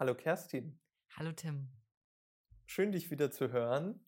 [0.00, 0.80] Hallo Kerstin.
[1.14, 1.68] Hallo Tim.
[2.64, 4.00] Schön, dich wieder zu hören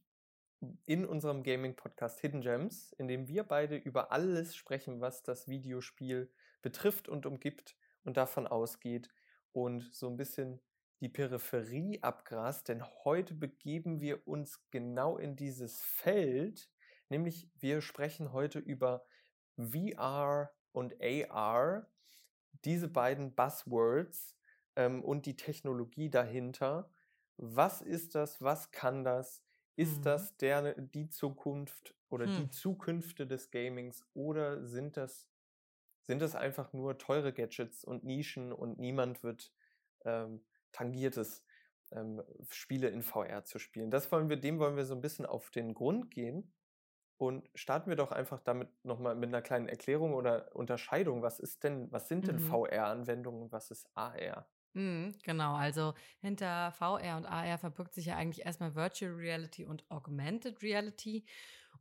[0.87, 6.33] in unserem Gaming-Podcast Hidden Gems, in dem wir beide über alles sprechen, was das Videospiel
[6.63, 9.11] betrifft und umgibt und davon ausgeht
[9.53, 10.63] und so ein bisschen
[11.01, 16.71] die Peripherie abgrast, denn heute begeben wir uns genau in dieses Feld,
[17.11, 19.05] nämlich wir sprechen heute über
[19.59, 21.87] VR und AR,
[22.65, 24.39] diese beiden Buzzwords
[24.77, 26.91] ähm, und die Technologie dahinter.
[27.37, 28.41] Was ist das?
[28.43, 29.43] Was kann das?
[29.77, 30.03] Ist mhm.
[30.03, 32.37] das der, die Zukunft oder hm.
[32.37, 35.29] die Zukünfte des Gamings oder sind das,
[36.03, 39.51] sind das einfach nur teure Gadgets und Nischen und niemand wird
[40.05, 41.43] ähm, tangiertes
[41.91, 43.91] ähm, Spiele in VR zu spielen?
[43.91, 46.53] Das wollen wir, dem wollen wir so ein bisschen auf den Grund gehen.
[47.17, 51.23] Und starten wir doch einfach damit nochmal mit einer kleinen Erklärung oder Unterscheidung.
[51.23, 52.41] Was ist denn, was sind denn mhm.
[52.41, 54.49] VR-Anwendungen und was ist AR?
[54.75, 59.85] Mhm, genau, also hinter VR und AR verbirgt sich ja eigentlich erstmal Virtual Reality und
[59.91, 61.25] Augmented Reality.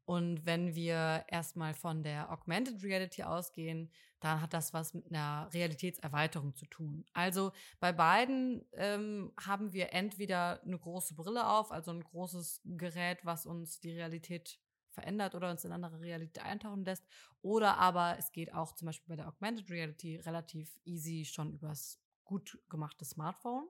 [0.05, 5.49] Und wenn wir erstmal von der Augmented Reality ausgehen, dann hat das was mit einer
[5.53, 7.05] Realitätserweiterung zu tun.
[7.13, 13.19] Also bei beiden ähm, haben wir entweder eine große Brille auf, also ein großes Gerät,
[13.25, 17.05] was uns die Realität verändert oder uns in andere Realität eintauchen lässt.
[17.41, 22.00] Oder aber es geht auch zum Beispiel bei der Augmented Reality relativ easy schon übers
[22.31, 23.67] gut gemachtes Smartphone,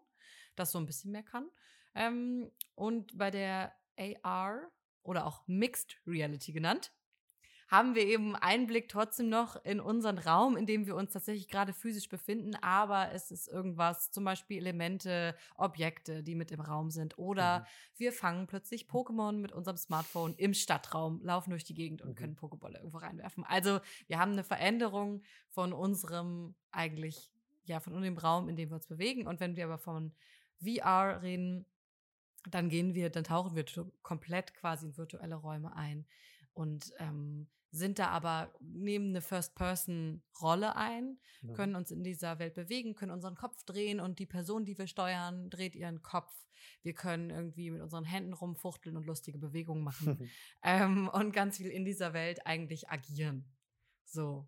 [0.56, 1.50] das so ein bisschen mehr kann.
[1.95, 6.94] Ähm, und bei der AR oder auch Mixed Reality genannt,
[7.67, 11.72] haben wir eben Einblick trotzdem noch in unseren Raum, in dem wir uns tatsächlich gerade
[11.72, 17.17] physisch befinden, aber es ist irgendwas, zum Beispiel Elemente, Objekte, die mit im Raum sind.
[17.17, 17.64] Oder mhm.
[17.95, 22.16] wir fangen plötzlich Pokémon mit unserem Smartphone im Stadtraum, laufen durch die Gegend und mhm.
[22.16, 23.45] können Pokébolle irgendwo reinwerfen.
[23.45, 27.32] Also wir haben eine Veränderung von unserem eigentlich
[27.72, 29.27] ja, von dem Raum, in dem wir uns bewegen.
[29.27, 30.14] Und wenn wir aber von
[30.59, 31.66] VR reden,
[32.50, 33.66] dann gehen wir, dann tauchen wir
[34.02, 36.05] komplett quasi in virtuelle Räume ein
[36.53, 41.54] und ähm, sind da aber, nehmen eine First-Person-Rolle ein, ja.
[41.54, 44.88] können uns in dieser Welt bewegen, können unseren Kopf drehen und die Person, die wir
[44.88, 46.33] steuern, dreht ihren Kopf.
[46.83, 50.30] Wir können irgendwie mit unseren Händen rumfuchteln und lustige Bewegungen machen
[50.64, 53.45] ähm, und ganz viel in dieser Welt eigentlich agieren.
[54.03, 54.45] So.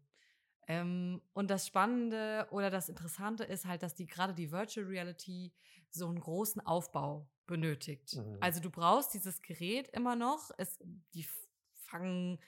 [0.68, 5.54] Ähm, und das Spannende oder das Interessante ist halt, dass die gerade die Virtual Reality
[5.90, 8.16] so einen großen Aufbau benötigt.
[8.16, 8.38] Mhm.
[8.40, 10.52] Also du brauchst dieses Gerät immer noch.
[10.58, 10.80] Es,
[11.14, 11.28] die
[11.74, 12.40] fangen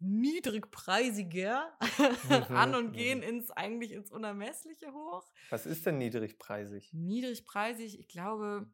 [0.00, 1.76] niedrigpreisiger
[2.50, 3.24] an und gehen mhm.
[3.24, 5.28] ins eigentlich ins Unermessliche hoch.
[5.50, 6.92] Was ist denn niedrigpreisig?
[6.92, 8.70] Niedrigpreisig, ich glaube,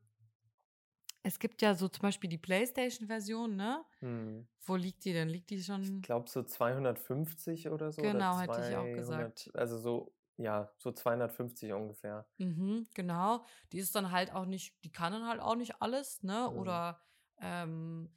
[1.25, 3.83] es gibt ja so zum Beispiel die PlayStation-Version, ne?
[4.01, 4.47] Hm.
[4.67, 5.31] Wo liegt die denn?
[5.31, 5.83] Liegt die schon?
[5.83, 8.03] Ich glaube so 250 oder so.
[8.03, 9.51] Genau, oder hätte ich auch gesagt.
[9.55, 12.27] Also so, ja, so 250 ungefähr.
[12.37, 13.45] Mhm, genau.
[13.73, 16.51] Die ist dann halt auch nicht, die kann dann halt auch nicht alles, ne?
[16.51, 16.59] Mhm.
[16.59, 17.01] Oder
[17.41, 18.11] ähm,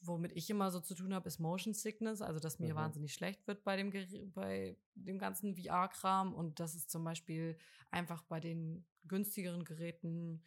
[0.00, 2.78] womit ich immer so zu tun habe, ist Motion Sickness, also dass mir mhm.
[2.78, 3.92] wahnsinnig schlecht wird bei dem,
[4.34, 6.32] bei dem ganzen VR-Kram.
[6.32, 7.58] Und das ist zum Beispiel
[7.90, 10.44] einfach bei den günstigeren Geräten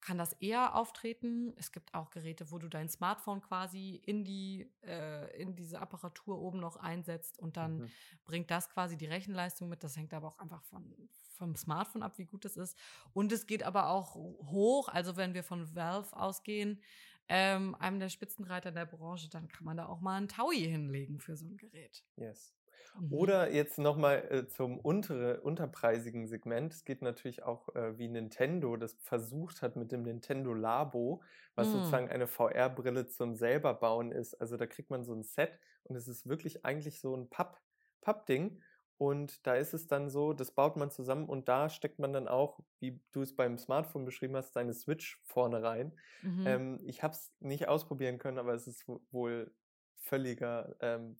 [0.00, 1.52] kann das eher auftreten.
[1.56, 6.38] Es gibt auch Geräte, wo du dein Smartphone quasi in die äh, in diese Apparatur
[6.40, 7.90] oben noch einsetzt und dann mhm.
[8.24, 9.84] bringt das quasi die Rechenleistung mit.
[9.84, 10.94] Das hängt aber auch einfach von
[11.36, 12.76] vom Smartphone ab, wie gut das ist.
[13.14, 14.88] Und es geht aber auch hoch.
[14.88, 16.82] Also wenn wir von Valve ausgehen,
[17.28, 21.18] ähm, einem der Spitzenreiter der Branche, dann kann man da auch mal einen Taui hinlegen
[21.18, 22.04] für so ein Gerät.
[22.16, 22.54] Yes.
[22.98, 23.12] Mhm.
[23.12, 26.72] Oder jetzt nochmal äh, zum untere, unterpreisigen Segment.
[26.72, 31.22] Es geht natürlich auch äh, wie Nintendo das versucht hat mit dem Nintendo Labo,
[31.54, 31.72] was mhm.
[31.72, 34.34] sozusagen eine VR-Brille zum selber bauen ist.
[34.34, 37.60] Also da kriegt man so ein Set und es ist wirklich eigentlich so ein Papp,
[38.00, 38.60] Pappding.
[38.98, 42.28] Und da ist es dann so, das baut man zusammen und da steckt man dann
[42.28, 45.98] auch, wie du es beim Smartphone beschrieben hast, deine Switch vorne rein.
[46.20, 46.46] Mhm.
[46.46, 49.54] Ähm, ich habe es nicht ausprobieren können, aber es ist wohl
[49.96, 51.16] völliger ähm,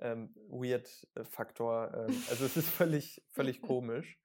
[0.00, 1.92] ähm, Weird-Faktor.
[1.94, 4.18] Ähm, also es ist völlig, völlig komisch.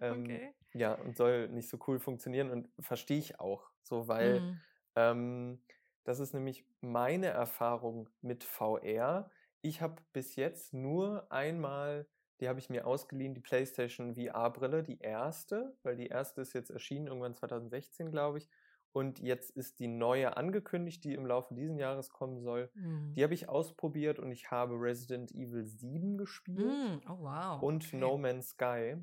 [0.00, 0.54] Ähm, okay.
[0.74, 4.60] Ja, und soll nicht so cool funktionieren und verstehe ich auch so, weil mhm.
[4.96, 5.62] ähm,
[6.04, 9.30] das ist nämlich meine Erfahrung mit VR.
[9.60, 12.06] Ich habe bis jetzt nur einmal,
[12.40, 16.70] die habe ich mir ausgeliehen, die PlayStation VR-Brille, die erste, weil die erste ist jetzt
[16.70, 18.48] erschienen, irgendwann 2016, glaube ich.
[18.96, 22.70] Und jetzt ist die neue angekündigt, die im Laufe dieses Jahres kommen soll.
[22.72, 23.12] Mhm.
[23.12, 26.64] Die habe ich ausprobiert und ich habe Resident Evil 7 gespielt.
[26.66, 27.02] Mhm.
[27.06, 27.62] Oh, wow.
[27.62, 27.96] Und okay.
[27.98, 28.96] No Man's Sky.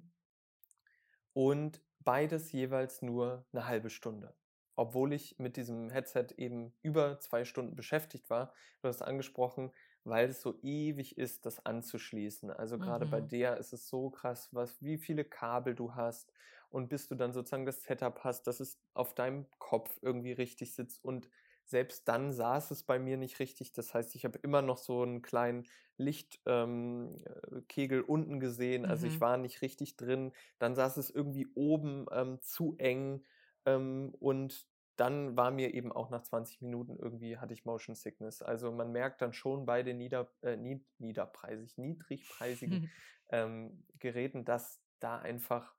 [1.33, 4.33] Und beides jeweils nur eine halbe Stunde.
[4.75, 8.51] Obwohl ich mit diesem Headset eben über zwei Stunden beschäftigt war.
[8.81, 9.71] Du hast angesprochen,
[10.05, 12.49] weil es so ewig ist, das anzuschließen.
[12.49, 13.11] Also gerade mhm.
[13.11, 16.33] bei der ist es so krass, was, wie viele Kabel du hast
[16.73, 20.73] und bis du dann sozusagen das Setup hast, dass es auf deinem Kopf irgendwie richtig
[20.73, 21.29] sitzt und
[21.65, 23.71] selbst dann saß es bei mir nicht richtig.
[23.71, 25.65] Das heißt, ich habe immer noch so einen kleinen
[25.97, 28.85] Lichtkegel ähm, unten gesehen.
[28.85, 29.13] Also mhm.
[29.13, 30.33] ich war nicht richtig drin.
[30.59, 33.23] Dann saß es irgendwie oben ähm, zu eng.
[33.65, 34.67] Ähm, und
[34.97, 38.41] dann war mir eben auch nach 20 Minuten irgendwie hatte ich Motion Sickness.
[38.41, 40.57] Also man merkt dann schon bei den nieder, äh,
[40.97, 42.91] niederpreisig, niedrigpreisigen
[43.29, 45.73] ähm, Geräten, dass da einfach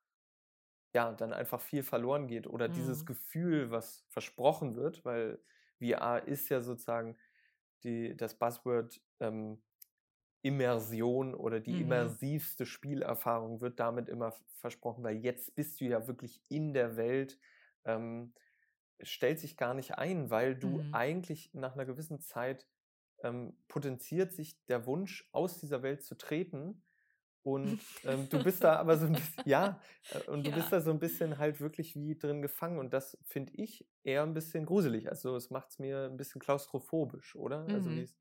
[0.94, 2.72] ja dann einfach viel verloren geht oder mhm.
[2.72, 5.38] dieses Gefühl, was versprochen wird, weil
[5.78, 7.16] VR ist ja sozusagen
[7.82, 9.60] die, das Buzzword ähm,
[10.42, 11.82] Immersion oder die mhm.
[11.82, 17.38] immersivste Spielerfahrung wird damit immer versprochen, weil jetzt bist du ja wirklich in der Welt.
[17.84, 18.32] Ähm,
[19.00, 20.94] stellt sich gar nicht ein, weil du mhm.
[20.94, 22.66] eigentlich nach einer gewissen Zeit
[23.22, 26.82] ähm, potenziert sich der Wunsch, aus dieser Welt zu treten.
[27.44, 29.80] Und ähm, du bist da aber so ein bisschen, ja,
[30.10, 30.56] äh, und du ja.
[30.56, 32.78] bist da so ein bisschen halt wirklich wie drin gefangen.
[32.78, 35.08] Und das finde ich eher ein bisschen gruselig.
[35.08, 37.66] Also es macht es mir ein bisschen klaustrophobisch, oder?
[37.68, 38.00] Also mhm.
[38.00, 38.14] Also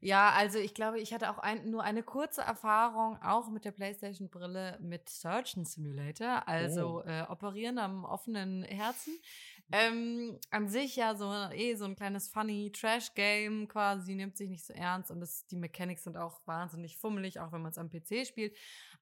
[0.00, 3.72] ja, also ich glaube, ich hatte auch ein, nur eine kurze Erfahrung, auch mit der
[3.72, 7.08] PlayStation-Brille mit Surgeon Simulator, also oh.
[7.08, 9.14] äh, Operieren am offenen Herzen.
[9.72, 14.64] Ähm, an sich ja so eh so ein kleines funny Trash-Game quasi, nimmt sich nicht
[14.64, 17.90] so ernst und das, die Mechanics sind auch wahnsinnig fummelig, auch wenn man es am
[17.90, 18.54] PC spielt.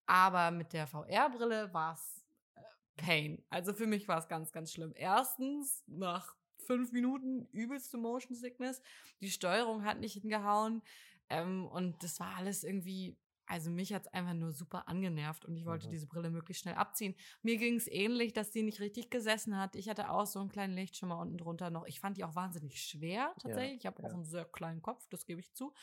[0.06, 2.24] Aber mit der VR-Brille war es
[2.54, 2.60] äh,
[2.96, 3.44] Pain.
[3.50, 4.92] Also für mich war es ganz, ganz schlimm.
[4.96, 6.36] Erstens, nach
[6.70, 8.80] fünf Minuten übelste Motion Sickness.
[9.20, 10.82] Die Steuerung hat nicht hingehauen.
[11.28, 13.16] Ähm, und das war alles irgendwie,
[13.50, 15.90] also mich hat es einfach nur super angenervt und ich wollte mhm.
[15.90, 17.16] diese Brille möglichst schnell abziehen.
[17.42, 19.74] Mir ging es ähnlich, dass die nicht richtig gesessen hat.
[19.74, 21.84] Ich hatte auch so einen kleinen Lichtschimmer unten drunter noch.
[21.86, 23.72] Ich fand die auch wahnsinnig schwer tatsächlich.
[23.72, 24.08] Ja, ich habe ja.
[24.08, 25.74] auch einen sehr kleinen Kopf, das gebe ich zu.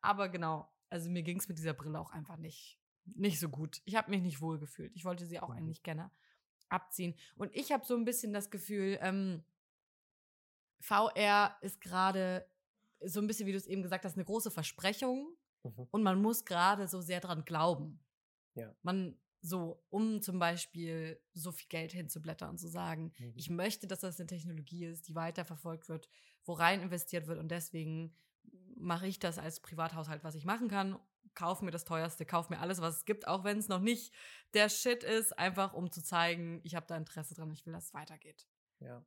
[0.00, 3.82] Aber genau, also mir ging es mit dieser Brille auch einfach nicht, nicht so gut.
[3.86, 4.94] Ich habe mich nicht wohl gefühlt.
[4.94, 5.56] Ich wollte sie auch mhm.
[5.56, 6.12] eigentlich gerne
[6.68, 7.16] abziehen.
[7.34, 9.42] Und ich habe so ein bisschen das Gefühl, ähm,
[10.78, 12.48] VR ist gerade
[13.00, 15.36] so ein bisschen, wie du es eben gesagt hast, eine große Versprechung
[15.70, 15.88] mhm.
[15.90, 18.00] und man muss gerade so sehr dran glauben.
[18.54, 18.74] Ja.
[18.82, 23.32] Man so, um zum Beispiel so viel Geld hinzublättern und zu sagen, mhm.
[23.36, 26.08] ich möchte, dass das eine Technologie ist, die weiterverfolgt wird,
[26.44, 28.16] wo rein investiert wird und deswegen
[28.76, 30.98] mache ich das als Privathaushalt, was ich machen kann.
[31.34, 34.12] Kauf mir das teuerste, kauf mir alles, was es gibt, auch wenn es noch nicht
[34.54, 37.86] der Shit ist, einfach um zu zeigen, ich habe da Interesse dran, ich will, dass
[37.86, 38.46] es weitergeht.
[38.80, 39.04] Ja.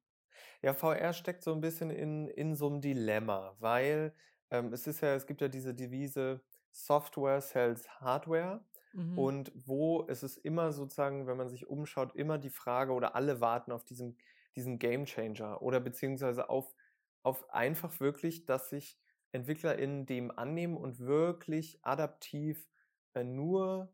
[0.62, 4.14] Ja, VR steckt so ein bisschen in, in so einem Dilemma, weil
[4.52, 6.42] ähm, es ist ja, es gibt ja diese Devise
[6.72, 8.64] Software sells Hardware.
[8.94, 9.18] Mhm.
[9.18, 13.40] Und wo es ist immer sozusagen, wenn man sich umschaut, immer die Frage oder alle
[13.40, 14.18] warten auf diesen,
[14.56, 16.74] diesen Game Changer oder beziehungsweise auf,
[17.22, 19.00] auf einfach wirklich, dass sich
[19.32, 22.68] EntwicklerInnen dem annehmen und wirklich adaptiv
[23.14, 23.94] äh, nur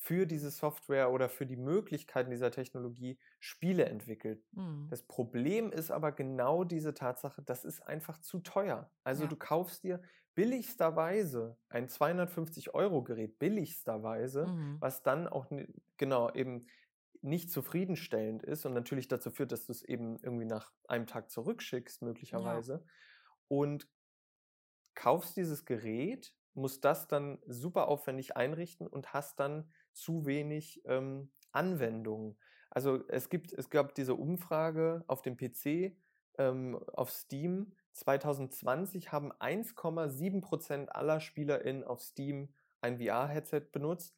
[0.00, 4.46] für diese Software oder für die Möglichkeiten dieser Technologie Spiele entwickelt.
[4.52, 4.86] Mhm.
[4.90, 8.90] Das Problem ist aber genau diese Tatsache, das ist einfach zu teuer.
[9.02, 9.28] Also ja.
[9.28, 10.00] du kaufst dir
[10.38, 14.76] billigsterweise ein 250 Euro Gerät, billigsterweise, mhm.
[14.78, 15.50] was dann auch
[15.96, 16.68] genau eben
[17.22, 21.32] nicht zufriedenstellend ist und natürlich dazu führt, dass du es eben irgendwie nach einem Tag
[21.32, 22.74] zurückschickst, möglicherweise.
[22.74, 22.92] Ja.
[23.48, 23.88] Und
[24.94, 31.32] kaufst dieses Gerät, musst das dann super aufwendig einrichten und hast dann zu wenig ähm,
[31.50, 32.38] Anwendungen.
[32.70, 35.96] Also es gibt, es gab diese Umfrage auf dem PC,
[36.38, 37.72] ähm, auf Steam.
[37.98, 44.16] 2020 haben 1,7 Prozent aller SpielerInnen auf Steam ein VR-Headset benutzt.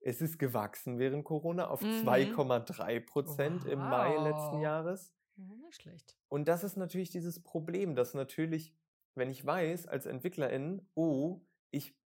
[0.00, 2.06] Es ist gewachsen während Corona auf mhm.
[2.06, 3.72] 2,3 Prozent wow.
[3.72, 5.14] im Mai letzten Jahres.
[5.36, 6.16] nicht schlecht.
[6.28, 8.74] Und das ist natürlich dieses Problem, dass natürlich,
[9.14, 11.40] wenn ich weiß als Entwicklerin, oh,
[11.70, 11.98] ich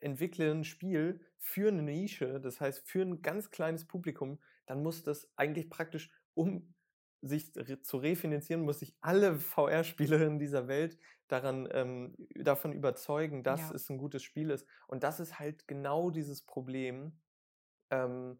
[0.00, 5.02] entwickle ein Spiel für eine Nische, das heißt für ein ganz kleines Publikum, dann muss
[5.02, 6.74] das eigentlich praktisch, um
[7.28, 7.52] sich
[7.82, 13.74] zu refinanzieren, muss sich alle VR-Spielerinnen dieser Welt daran, ähm, davon überzeugen, dass ja.
[13.74, 14.66] es ein gutes Spiel ist.
[14.86, 17.18] Und das ist halt genau dieses Problem,
[17.90, 18.38] ähm,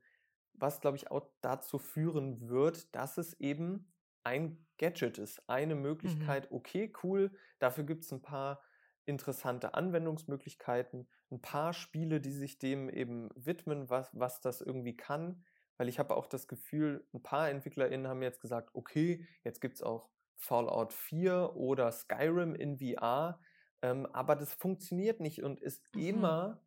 [0.55, 3.93] was, glaube ich, auch dazu führen wird, dass es eben
[4.25, 5.83] ein Gadget ist, eine mhm.
[5.83, 6.57] Möglichkeit, mhm.
[6.57, 8.63] okay, cool, dafür gibt es ein paar
[9.05, 15.45] interessante Anwendungsmöglichkeiten, ein paar Spiele, die sich dem eben widmen, was, was das irgendwie kann.
[15.77, 19.77] Weil ich habe auch das Gefühl, ein paar EntwicklerInnen haben jetzt gesagt, okay, jetzt gibt
[19.77, 23.41] es auch Fallout 4 oder Skyrim in VR,
[23.83, 26.03] ähm, aber das funktioniert nicht und ist mhm.
[26.03, 26.63] immer,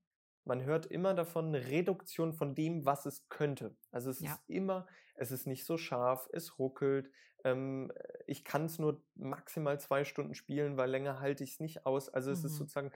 [0.45, 3.75] man hört immer davon, eine Reduktion von dem, was es könnte.
[3.91, 4.31] Also es ja.
[4.31, 7.11] ist immer, es ist nicht so scharf, es ruckelt,
[7.43, 7.91] ähm,
[8.27, 12.09] ich kann es nur maximal zwei Stunden spielen, weil länger halte ich es nicht aus.
[12.09, 12.45] Also es mhm.
[12.45, 12.91] ist sozusagen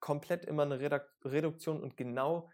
[0.00, 2.50] komplett immer eine Reduk Reduktion und genau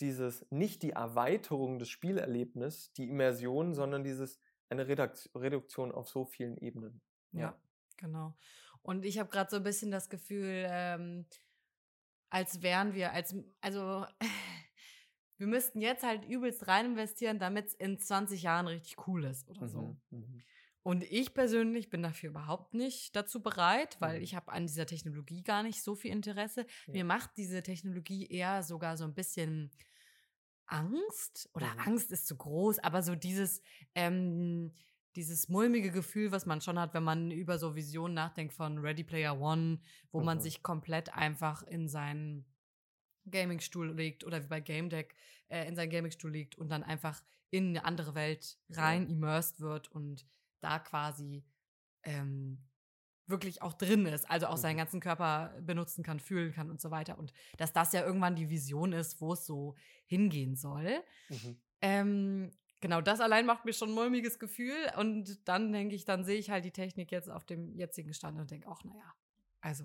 [0.00, 4.38] dieses, nicht die Erweiterung des Spielerlebnisses, die Immersion, sondern dieses,
[4.68, 7.00] eine Reduktion auf so vielen Ebenen.
[7.32, 7.60] Ja, ja
[7.96, 8.36] genau.
[8.82, 11.26] Und ich habe gerade so ein bisschen das Gefühl, ähm,
[12.30, 14.06] als wären wir, als, also
[15.38, 19.48] wir müssten jetzt halt übelst rein investieren, damit es in 20 Jahren richtig cool ist
[19.50, 19.96] oder so.
[20.10, 20.42] Mhm, mhm.
[20.86, 24.22] Und ich persönlich bin dafür überhaupt nicht dazu bereit, weil mhm.
[24.22, 26.64] ich habe an dieser Technologie gar nicht so viel Interesse.
[26.86, 26.92] Ja.
[26.92, 29.72] Mir macht diese Technologie eher sogar so ein bisschen
[30.66, 31.80] Angst oder mhm.
[31.80, 33.62] Angst ist zu groß, aber so dieses
[33.96, 34.76] ähm,
[35.16, 39.02] dieses mulmige Gefühl, was man schon hat, wenn man über so Visionen nachdenkt von Ready
[39.02, 39.80] Player One,
[40.12, 40.24] wo mhm.
[40.24, 42.46] man sich komplett einfach in seinen
[43.28, 45.16] Gaming-Stuhl legt oder wie bei Game Deck
[45.48, 49.12] äh, in seinen Gaming-Stuhl legt und dann einfach in eine andere Welt rein ja.
[49.16, 50.24] immersed wird und
[50.60, 51.44] da quasi
[52.02, 52.58] ähm,
[53.26, 54.80] wirklich auch drin ist, also auch seinen mhm.
[54.80, 57.18] ganzen Körper benutzen kann, fühlen kann und so weiter.
[57.18, 59.74] Und dass das ja irgendwann die Vision ist, wo es so
[60.06, 61.02] hingehen soll.
[61.28, 61.60] Mhm.
[61.80, 64.76] Ähm, genau, das allein macht mir schon ein mulmiges Gefühl.
[64.96, 68.38] Und dann denke ich, dann sehe ich halt die Technik jetzt auf dem jetzigen Stand
[68.38, 69.14] und denke auch, naja,
[69.60, 69.84] also.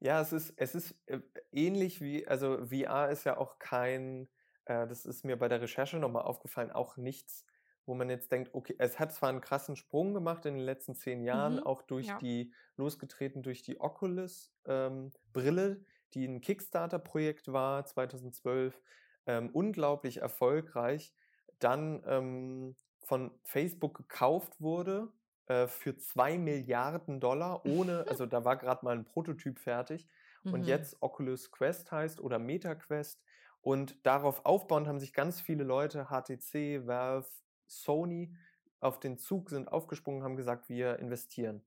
[0.00, 4.28] Ja, es ist, es ist äh, ähnlich wie, also VR ist ja auch kein,
[4.66, 7.44] äh, das ist mir bei der Recherche nochmal aufgefallen, auch nichts,
[7.88, 10.94] wo man jetzt denkt, okay, es hat zwar einen krassen Sprung gemacht in den letzten
[10.94, 12.18] zehn Jahren, mhm, auch durch ja.
[12.18, 18.78] die, losgetreten durch die Oculus-Brille, ähm, die ein Kickstarter-Projekt war 2012,
[19.26, 21.14] ähm, unglaublich erfolgreich,
[21.60, 25.08] dann ähm, von Facebook gekauft wurde
[25.46, 30.06] äh, für zwei Milliarden Dollar, ohne, also da war gerade mal ein Prototyp fertig
[30.42, 30.52] mhm.
[30.52, 33.22] und jetzt Oculus Quest heißt oder MetaQuest.
[33.62, 37.28] Und darauf aufbauend haben sich ganz viele Leute, HTC, Valve,
[37.68, 38.34] Sony
[38.80, 41.62] auf den Zug sind aufgesprungen, haben gesagt, wir investieren.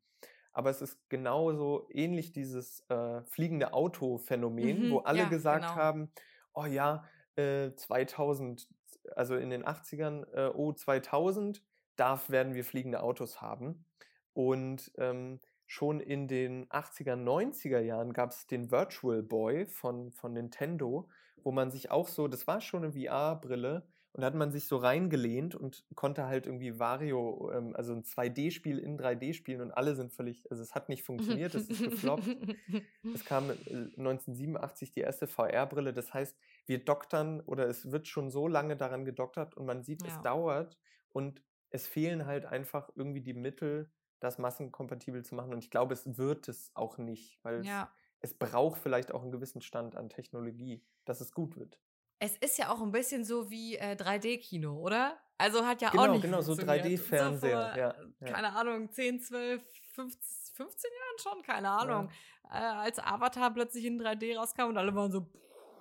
[0.54, 5.76] Aber es ist genauso ähnlich dieses äh, fliegende Auto-Phänomen, mhm, wo alle ja, gesagt genau.
[5.76, 6.12] haben,
[6.54, 7.06] oh ja,
[7.36, 8.68] äh, 2000,
[9.16, 11.64] also in den 80ern, äh, oh 2000,
[11.96, 13.86] da werden wir fliegende Autos haben.
[14.34, 20.34] Und ähm, schon in den 80er, 90er Jahren gab es den Virtual Boy von, von
[20.34, 21.08] Nintendo,
[21.44, 24.66] wo man sich auch so, das war schon eine VR-Brille, und da hat man sich
[24.66, 29.72] so reingelehnt und konnte halt irgendwie Vario, ähm, also ein 2D-Spiel in 3D spielen und
[29.72, 32.26] alle sind völlig, also es hat nicht funktioniert, es ist gefloppt.
[33.14, 38.30] es kam 1987 äh, die erste VR-Brille, das heißt, wir doktern oder es wird schon
[38.30, 40.10] so lange daran gedoktert und man sieht, ja.
[40.10, 40.78] es dauert
[41.14, 43.90] und es fehlen halt einfach irgendwie die Mittel,
[44.20, 47.90] das massenkompatibel zu machen und ich glaube, es wird es auch nicht, weil ja.
[48.20, 51.80] es, es braucht vielleicht auch einen gewissen Stand an Technologie, dass es gut wird.
[52.24, 55.20] Es ist ja auch ein bisschen so wie äh, 3D-Kino, oder?
[55.40, 57.72] Also hat ja genau, auch nicht Genau, so 3D-Fernseher.
[57.74, 59.64] So ja, ja, Keine Ahnung, 10, 12,
[59.96, 62.12] 15, 15 Jahren schon, keine Ahnung.
[62.44, 62.76] Ja.
[62.76, 65.26] Äh, als Avatar plötzlich in 3D rauskam und alle waren so,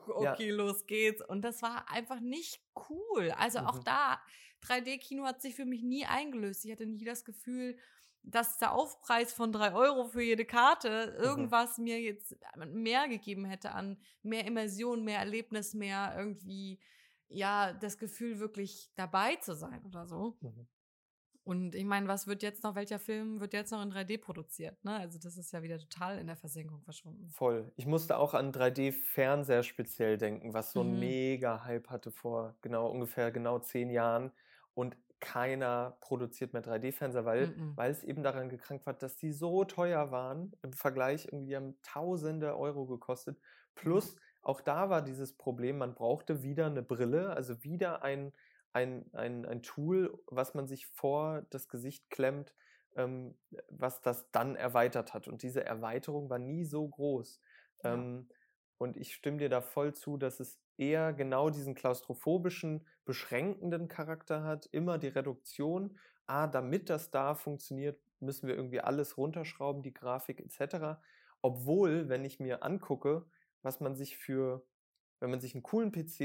[0.06, 0.54] okay, ja.
[0.54, 1.20] los geht's.
[1.20, 3.32] Und das war einfach nicht cool.
[3.32, 3.66] Also mhm.
[3.66, 4.18] auch da,
[4.66, 6.64] 3D-Kino hat sich für mich nie eingelöst.
[6.64, 7.76] Ich hatte nie das Gefühl,
[8.22, 11.24] dass der Aufpreis von drei Euro für jede Karte mhm.
[11.24, 11.84] irgendwas mhm.
[11.84, 12.36] mir jetzt
[12.66, 16.78] mehr gegeben hätte an mehr Immersion, mehr Erlebnis, mehr irgendwie,
[17.28, 20.36] ja, das Gefühl, wirklich dabei zu sein oder so.
[20.40, 20.66] Mhm.
[21.42, 24.84] Und ich meine, was wird jetzt noch, welcher Film wird jetzt noch in 3D produziert?
[24.84, 24.96] Ne?
[24.96, 27.28] Also das ist ja wieder total in der Versenkung verschwunden.
[27.30, 27.72] Voll.
[27.76, 30.90] Ich musste auch an 3D-Fernseher speziell denken, was so mhm.
[30.90, 34.30] ein mega Hype hatte vor genau ungefähr genau zehn Jahren.
[34.74, 37.88] Und keiner produziert mehr 3D-Fernseher, weil, mm -mm.
[37.88, 41.26] es eben daran gekrankt war, dass die so teuer waren im Vergleich.
[41.26, 43.38] Irgendwie, haben tausende Euro gekostet.
[43.74, 48.32] Plus, auch da war dieses Problem, man brauchte wieder eine Brille, also wieder ein,
[48.72, 52.54] ein, ein, ein Tool, was man sich vor das Gesicht klemmt,
[52.96, 53.36] ähm,
[53.68, 55.28] was das dann erweitert hat.
[55.28, 57.40] Und diese Erweiterung war nie so groß.
[57.84, 57.94] Ja.
[57.94, 58.28] Ähm,
[58.78, 64.42] und ich stimme dir da voll zu, dass es eher genau diesen klaustrophobischen, beschränkenden Charakter
[64.42, 65.98] hat, immer die Reduktion.
[66.26, 70.98] Ah, damit das da funktioniert, müssen wir irgendwie alles runterschrauben, die Grafik etc.
[71.42, 73.26] Obwohl, wenn ich mir angucke,
[73.62, 74.66] was man sich für,
[75.20, 76.20] wenn man sich einen coolen PC,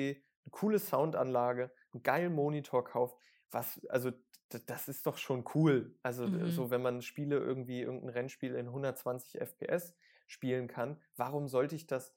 [0.45, 3.17] eine coole Soundanlage, einen geilen Monitor kauft,
[3.51, 4.11] was, also
[4.67, 5.97] das ist doch schon cool.
[6.01, 6.49] Also mhm.
[6.49, 9.95] so, wenn man Spiele irgendwie, irgendein Rennspiel in 120 FPS
[10.27, 12.13] spielen kann, warum sollte ich das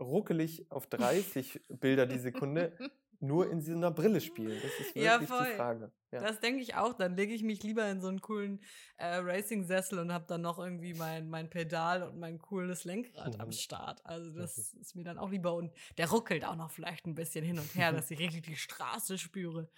[0.00, 2.76] ruckelig auf 30 Bilder die Sekunde
[3.20, 4.58] nur in so einer Brille spielen?
[4.62, 5.90] Das ist wirklich ja, die Frage.
[6.10, 6.20] Ja.
[6.20, 6.92] Das denke ich auch.
[6.92, 8.60] Dann lege ich mich lieber in so einen coolen
[8.96, 13.40] äh, Racing-Sessel und habe dann noch irgendwie mein, mein Pedal und mein cooles Lenkrad mhm.
[13.40, 14.04] am Start.
[14.04, 14.80] Also das mhm.
[14.80, 15.54] ist mir dann auch lieber.
[15.54, 18.56] Und der ruckelt auch noch vielleicht ein bisschen hin und her, dass ich richtig die
[18.56, 19.68] Straße spüre.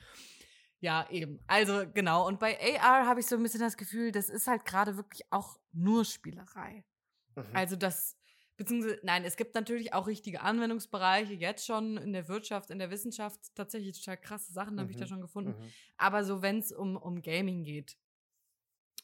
[0.80, 1.40] Ja, eben.
[1.46, 2.26] Also genau.
[2.26, 5.22] Und bei AR habe ich so ein bisschen das Gefühl, das ist halt gerade wirklich
[5.30, 6.84] auch nur Spielerei.
[7.34, 7.44] Mhm.
[7.54, 8.16] Also das
[8.56, 12.90] Beziehungsweise, nein, es gibt natürlich auch richtige Anwendungsbereiche, jetzt schon in der Wirtschaft, in der
[12.90, 15.08] Wissenschaft, tatsächlich total krasse Sachen habe ich da Mhm.
[15.08, 15.60] schon gefunden.
[15.60, 15.72] Mhm.
[15.98, 17.98] Aber so, wenn es um, um Gaming geht,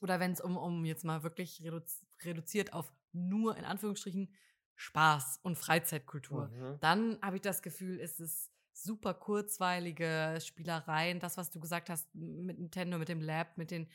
[0.01, 4.33] oder wenn es um, um jetzt mal wirklich reduzi reduziert auf nur in Anführungsstrichen
[4.75, 6.79] Spaß und Freizeitkultur, Mhm.
[6.81, 12.13] dann habe ich das Gefühl, ist es super kurzweilige Spielereien, das, was du gesagt hast
[12.15, 13.89] mit Nintendo, mit dem Lab, mit den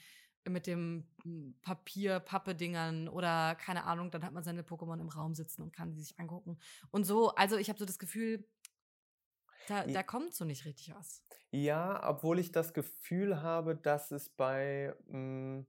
[0.50, 1.08] mit dem
[1.62, 5.92] Papier, Pappe-Dingern oder keine Ahnung, dann hat man seine Pokémon im Raum sitzen und kann
[5.92, 6.58] die sich angucken.
[6.92, 8.48] Und so, also ich habe so das Gefühl,
[9.66, 11.24] da, da kommt so nicht richtig was.
[11.52, 15.62] Ja, obwohl ich das Gefühl habe, dass es bei, mm,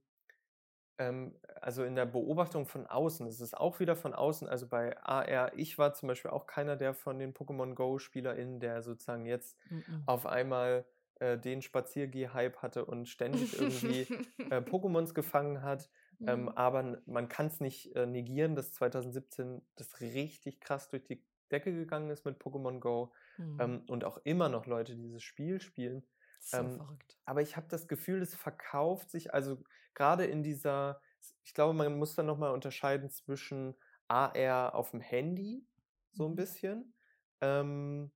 [0.97, 4.97] ähm, also in der Beobachtung von außen, es ist auch wieder von außen, also bei
[5.03, 9.57] AR, ich war zum Beispiel auch keiner der von den Pokémon Go-SpielerInnen, der sozusagen jetzt
[9.69, 10.05] Mhm.
[10.05, 10.85] auf einmal
[11.19, 14.11] äh, den Spaziergeh-Hype hatte und ständig irgendwie
[14.49, 15.89] äh, Pokémons gefangen hat.
[16.25, 16.55] Ähm, Mhm.
[16.55, 21.25] aber n- man kann es nicht äh, negieren, dass 2017 das richtig krass durch die
[21.51, 23.59] Decke gegangen ist mit Pokémon Go Mhm.
[23.59, 26.07] ähm, und auch immer noch Leute dieses Spiel spielen.
[26.41, 27.17] so ähm, verrückt.
[27.25, 31.01] Aber ich habe das Gefühl, es verkauft sich, also gerade in dieser,
[31.43, 33.75] ich glaube, man muss dann nochmal unterscheiden zwischen
[34.07, 35.67] AR auf dem Handy,
[36.11, 36.35] so ein Mhm.
[36.35, 36.95] bisschen,
[37.41, 38.11] ähm,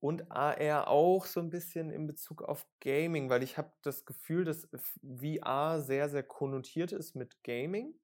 [0.00, 4.44] und AR auch so ein bisschen in Bezug auf Gaming, weil ich habe das Gefühl,
[4.44, 4.68] dass
[5.02, 7.94] VR sehr, sehr konnotiert ist mit Gaming,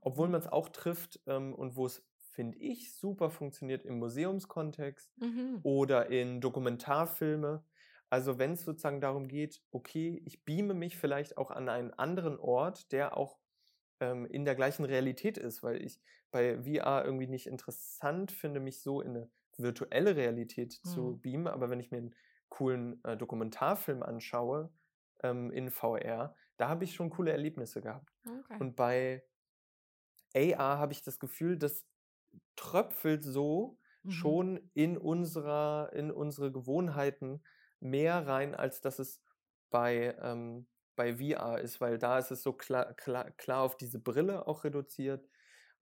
[0.00, 0.30] obwohl Mhm.
[0.30, 5.62] man es auch trifft ähm, und wo es, finde ich, super funktioniert im Museumskontext Mhm.
[5.62, 7.64] oder in Dokumentarfilme.
[8.10, 12.38] Also wenn es sozusagen darum geht, okay, ich beame mich vielleicht auch an einen anderen
[12.38, 13.38] Ort, der auch
[14.00, 18.82] ähm, in der gleichen Realität ist, weil ich bei VR irgendwie nicht interessant finde, mich
[18.82, 21.20] so in eine virtuelle Realität zu Mhm.
[21.20, 22.14] beamen, aber wenn ich mir einen
[22.48, 24.72] coolen äh, Dokumentarfilm anschaue
[25.22, 28.12] ähm, in VR, da habe ich schon coole Erlebnisse gehabt.
[28.28, 28.58] Okay.
[28.58, 29.24] Und bei
[30.34, 31.86] AR habe ich das Gefühl, das
[32.56, 34.34] tröpfelt so Mhm.
[34.36, 37.42] schon in unserer, in unsere Gewohnheiten
[37.80, 39.22] mehr rein, als dass es
[39.70, 43.98] bei, ähm, bei VR ist, weil da ist es so klar, klar, klar auf diese
[44.00, 45.28] Brille auch reduziert.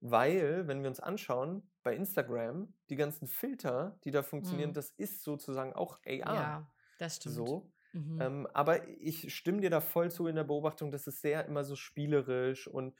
[0.05, 4.73] Weil, wenn wir uns anschauen, bei Instagram, die ganzen Filter, die da funktionieren, Mhm.
[4.73, 6.33] das ist sozusagen auch AR.
[6.33, 7.35] Ja, das stimmt.
[7.35, 7.71] So.
[7.93, 8.19] Mhm.
[8.19, 11.63] Ähm, aber ich stimme dir da voll zu in der Beobachtung, dass es sehr immer
[11.63, 12.95] so spielerisch und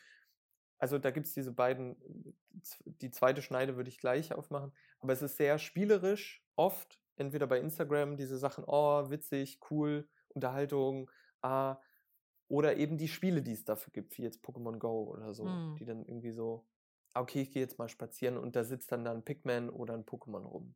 [0.80, 1.98] also da gibt es diese beiden,
[2.86, 7.60] die zweite Schneide würde ich gleich aufmachen, aber es ist sehr spielerisch, oft, entweder bei
[7.60, 11.10] Instagram diese Sachen, oh, witzig, cool, Unterhaltung,
[11.42, 11.78] ah,
[12.50, 15.76] oder eben die Spiele, die es dafür gibt, wie jetzt Pokémon Go oder so, Mhm.
[15.80, 16.68] die dann irgendwie so,
[17.22, 20.06] okay, ich gehe jetzt mal spazieren und da sitzt dann da ein Pikmin oder ein
[20.06, 20.76] Pokémon rum.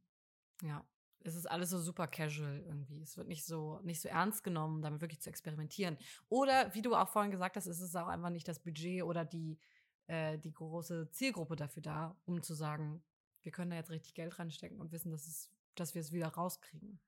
[0.61, 0.85] Ja.
[1.23, 3.01] Es ist alles so super casual irgendwie.
[3.01, 5.97] Es wird nicht so, nicht so ernst genommen, damit wirklich zu experimentieren.
[6.29, 9.25] Oder, wie du auch vorhin gesagt hast, ist es auch einfach nicht das Budget oder
[9.25, 9.59] die,
[10.07, 13.03] äh, die große Zielgruppe dafür da, um zu sagen,
[13.41, 16.27] wir können da jetzt richtig Geld reinstecken und wissen, dass, es, dass wir es wieder
[16.27, 17.01] rauskriegen.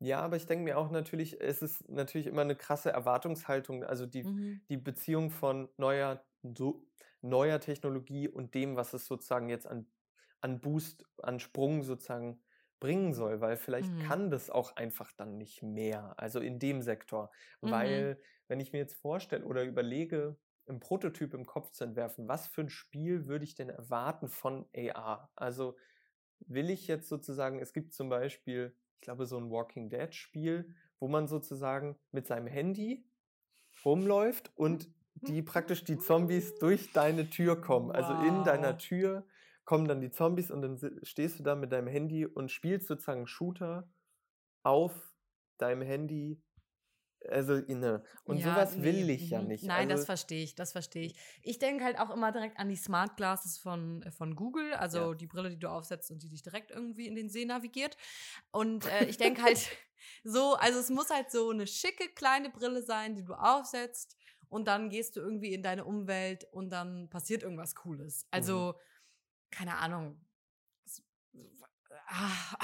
[0.00, 4.06] Ja, aber ich denke mir auch natürlich, es ist natürlich immer eine krasse Erwartungshaltung, also
[4.06, 4.60] die, Mhm.
[4.68, 6.24] die Beziehung von neuer,
[6.56, 6.84] so,
[7.22, 9.90] neuer Technologie und dem, was es sozusagen jetzt an,
[10.40, 12.42] an Boost, an Sprung sozusagen
[12.80, 14.00] bringen soll, weil vielleicht Mhm.
[14.00, 17.30] kann das auch einfach dann nicht mehr, also in dem Sektor.
[17.62, 18.12] Mhm.
[18.12, 22.46] Weil, wenn ich mir jetzt vorstelle oder überlege, einen Prototyp im Kopf zu entwerfen, was
[22.48, 25.30] für ein Spiel würde ich denn erwarten von AR?
[25.36, 25.76] Also
[26.40, 31.08] will ich jetzt sozusagen, es gibt zum Beispiel, ich glaube, so ein Walking Dead-Spiel, wo
[31.08, 33.08] man sozusagen mit seinem Handy
[33.84, 37.90] rumläuft und die praktisch die Zombies durch deine Tür kommen.
[37.92, 38.78] Also in deiner Wow.
[38.78, 39.26] Tür
[39.64, 43.26] kommen dann die Zombies und dann stehst du da mit deinem Handy und spielst sozusagen
[43.26, 43.88] Shooter
[44.62, 45.14] auf
[45.58, 46.42] deinem Handy.
[47.28, 48.02] Also inne.
[48.24, 49.48] Und Ja, sowas will nee, ich ja mhm.
[49.48, 49.62] nicht.
[49.64, 51.14] Nein, das Also, verstehe ich, das verstehe ich.
[51.42, 54.98] Ich denke halt auch immer direkt an die Smart Glasses von, äh, von Google, also
[54.98, 55.14] Ja.
[55.14, 57.96] die Brille, die du aufsetzt und die dich direkt irgendwie in den See navigiert.
[58.50, 59.68] Und äh, ich denke halt
[60.24, 64.16] so, also es muss halt so eine schicke kleine Brille sein, die du aufsetzt
[64.52, 68.26] und dann gehst du irgendwie in deine Umwelt und dann passiert irgendwas Cooles.
[68.30, 68.74] Also,
[69.50, 70.20] keine Ahnung.
[72.06, 72.56] Ah.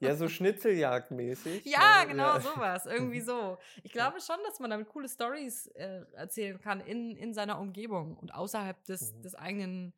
[0.00, 1.64] ja, so Schnitzeljagdmäßig.
[1.64, 2.08] Ja, ne?
[2.10, 2.40] genau, Ja.
[2.40, 2.86] sowas.
[2.86, 3.24] Irgendwie Mhm.
[3.26, 3.58] so.
[3.82, 8.16] Ich glaube schon, dass man damit coole Stories äh, erzählen kann in, in seiner Umgebung
[8.16, 9.22] und außerhalb des, Mhm.
[9.22, 9.92] des eigenen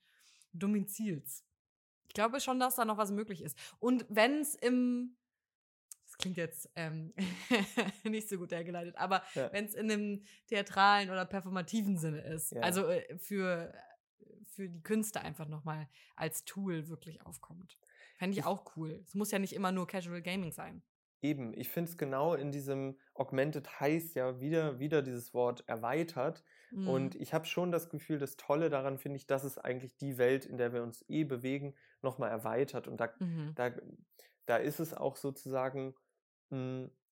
[0.53, 1.45] Domizils.
[2.07, 3.59] Ich glaube schon, dass da noch was möglich ist.
[3.79, 5.18] Und wenn es im,
[6.19, 7.15] klingt jetzt ähm,
[8.05, 9.53] nicht so gut hergeleitet, aber Ja.
[9.53, 12.61] wenn es in einem theatralen oder performativen Sinne ist, Ja.
[12.63, 13.73] also äh, für,
[14.47, 17.79] für die Künste einfach nochmal als Tool wirklich aufkommt.
[18.17, 19.01] Fände ich Ich- auch cool.
[19.05, 20.83] Es muss ja nicht immer nur Casual Gaming sein.
[21.21, 26.45] Eben, ich finde es genau in diesem Augmented heißt ja wieder, wieder dieses Wort erweitert.
[26.71, 26.89] Mhm.
[26.89, 30.17] Und ich habe schon das Gefühl, das Tolle daran finde ich, dass es eigentlich die
[30.17, 32.87] Welt, in der wir uns eh bewegen, nochmal erweitert.
[32.87, 33.53] Und da, Mhm.
[33.57, 33.73] da,
[34.47, 35.95] da ist es auch sozusagen,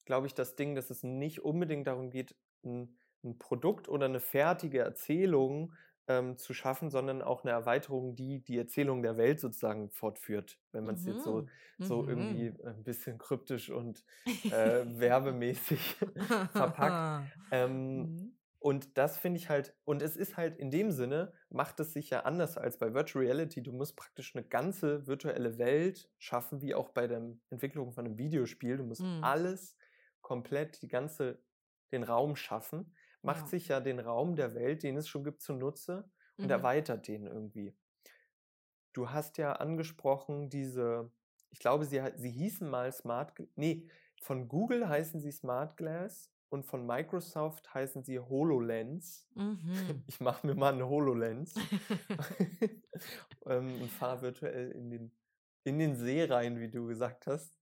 [0.05, 4.21] glaube ich, das Ding, dass es nicht unbedingt darum geht, ein, ein Produkt oder eine
[4.21, 5.73] fertige Erzählung
[6.09, 10.85] ähm, zu schaffen, sondern auch eine Erweiterung, die die Erzählung der Welt sozusagen fortführt, wenn
[10.85, 11.51] man es jetzt so, Mhm.
[11.81, 12.07] so Mhm.
[12.07, 14.05] irgendwie ein bisschen kryptisch und
[14.49, 15.97] äh, werbemäßig
[16.51, 17.05] verpackt.
[17.51, 18.36] Ähm, Mhm.
[18.59, 22.11] Und das finde ich halt, und es ist halt in dem Sinne, macht es sich
[22.11, 23.63] ja anders als bei Virtual Reality.
[23.63, 28.19] Du musst praktisch eine ganze virtuelle Welt schaffen, wie auch bei der Entwicklung von einem
[28.19, 28.77] Videospiel.
[28.79, 29.21] Du musst Mhm.
[29.21, 29.77] alles
[30.23, 31.43] komplett, die ganze,
[31.93, 32.95] den Raum schaffen.
[33.23, 33.49] Macht Ja.
[33.49, 36.51] sich ja den Raum der Welt, den es schon gibt, zunutze und Mhm.
[36.51, 37.77] erweitert den irgendwie.
[38.93, 41.11] Du hast ja angesprochen, diese,
[41.51, 43.89] ich glaube, sie, sie hießen mal Smart, nee,
[44.23, 49.29] von Google heißen sie Smart Glass und von Microsoft heißen sie HoloLens.
[49.35, 49.59] Mhm.
[50.07, 51.55] Ich mache mir mal eine HoloLens
[53.47, 55.13] ähm, und fahre virtuell in den,
[55.65, 57.59] in den See rein, wie du gesagt hast.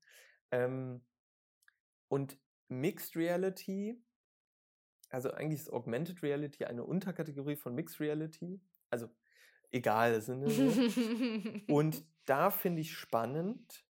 [0.51, 1.03] Ähm,
[2.09, 4.03] und Mixed Reality,
[5.11, 8.61] also eigentlich ist Augmented Reality eine Unterkategorie von Mixed Reality.
[8.91, 9.09] Also
[9.71, 10.45] egal, es sind
[11.69, 13.85] und da finde ich spannend,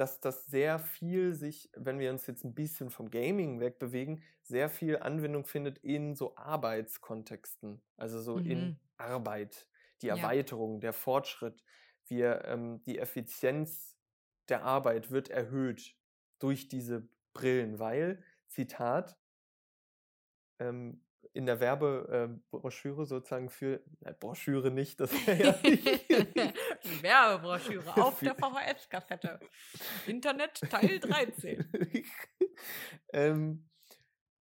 [0.00, 4.68] dass das sehr viel sich, wenn wir uns jetzt ein bisschen vom Gaming wegbewegen, sehr
[4.70, 8.78] viel Anwendung findet in so Arbeitskontexten, also so in Mhm.
[8.96, 9.68] Arbeit,
[10.02, 10.08] die Ja.
[10.08, 11.62] Erweiterung, der Fortschritt,
[12.06, 13.96] wir, ähm, die Effizienz
[14.48, 15.96] der Arbeit wird erhöht
[16.38, 19.18] durch diese Brillen, weil, Zitat,
[20.58, 26.10] ähm, in der Werbebroschüre sozusagen für, äh, Broschüre nicht, das wäre ja nicht.
[26.84, 29.40] Werbebroschüre auf der VHS-Kassette.
[30.06, 31.70] Internet Teil 13.
[33.12, 33.68] ähm,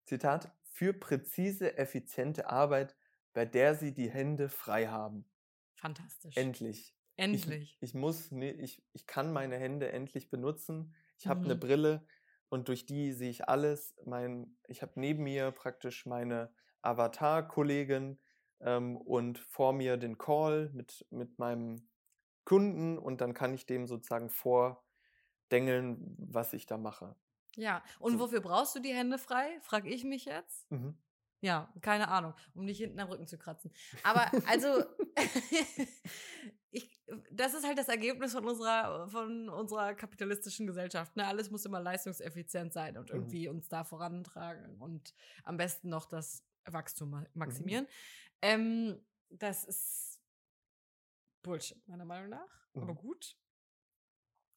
[0.05, 2.96] Zitat, für präzise, effiziente Arbeit,
[3.33, 5.29] bei der Sie die Hände frei haben.
[5.75, 6.37] Fantastisch.
[6.37, 6.94] Endlich.
[7.16, 7.79] Endlich.
[7.81, 10.94] Ich, ich muss, ne, ich, ich kann meine Hände endlich benutzen.
[11.18, 11.61] Ich habe eine Mhm.
[11.61, 12.07] Brille
[12.49, 13.96] und durch die sehe ich alles.
[14.05, 18.20] Mein, ich habe neben mir praktisch meine Avatar-Kollegin
[18.61, 21.88] ähm, und vor mir den Call mit, mit meinem
[22.47, 27.17] Kunden und dann kann ich dem sozusagen vordengeln, was ich da mache.
[27.57, 28.19] Ja, und So.
[28.19, 29.59] wofür brauchst du die Hände frei?
[29.63, 30.71] Frag ich mich jetzt.
[30.71, 30.95] Mhm.
[31.43, 33.71] Ja, keine Ahnung, um dich hinten am Rücken zu kratzen.
[34.03, 34.85] Aber also,
[36.71, 41.15] ich, das ist halt das Ergebnis von unserer, von unserer kapitalistischen Gesellschaft.
[41.17, 41.27] Ne?
[41.27, 43.17] Alles muss immer leistungseffizient sein und Mhm.
[43.17, 47.27] irgendwie uns da vorantragen und am besten noch das Wachstum Mhm.
[47.35, 47.87] maximieren.
[48.43, 50.06] Ähm, das ist
[51.47, 52.69] Bullshit, meiner Meinung nach.
[52.75, 52.97] Aber Mhm.
[52.97, 53.37] gut.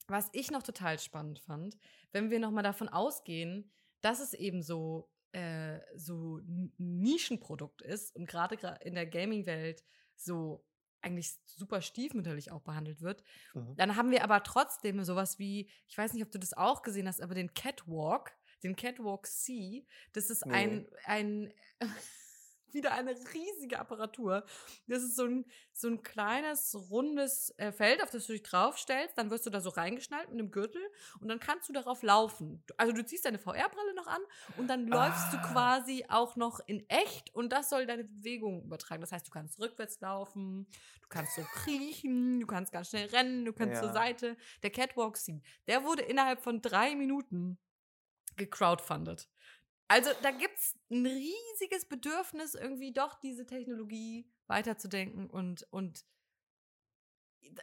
[0.08, 1.78] Was ich noch total spannend fand,
[2.12, 3.71] wenn wir nochmal davon ausgehen,
[4.02, 9.84] dass es eben so, äh, so ein Nischenprodukt ist und gerade in der Gaming-Welt
[10.15, 10.65] so
[11.02, 13.23] eigentlich super stiefmütterlich auch behandelt wird,
[13.54, 13.75] Mhm.
[13.75, 17.08] dann haben wir aber trotzdem sowas wie, ich weiß nicht, ob du das auch gesehen
[17.08, 21.54] hast, aber den Catwalk, den Catwalk C, das ist ein, ein
[22.73, 24.45] wieder eine riesige Apparatur.
[24.88, 29.17] Das ist so ein, so ein kleines, rundes äh, Feld, auf das du dich draufstellst.
[29.17, 30.82] Dann wirst du da so reingeschnallt mit einem Gürtel
[31.21, 32.63] und dann kannst du darauf laufen.
[32.67, 34.21] Du- Also du ziehst deine VR-Brille noch an
[34.58, 35.51] und dann läufst du Ah.
[35.51, 39.01] quasi auch noch in echt und das soll deine Bewegung übertragen.
[39.01, 40.67] Das heißt, du kannst rückwärts laufen,
[41.01, 43.93] du kannst so kriechen, du kannst ganz schnell rennen, du kannst zur Ja.
[43.93, 44.38] Seite.
[44.63, 47.58] Der Catwalk Scene, der wurde innerhalb von drei Minuten
[48.38, 49.27] gecrowdfundet.
[49.89, 56.06] Also da gibt es ein riesiges Bedürfnis, irgendwie doch diese Technologie weiterzudenken und, und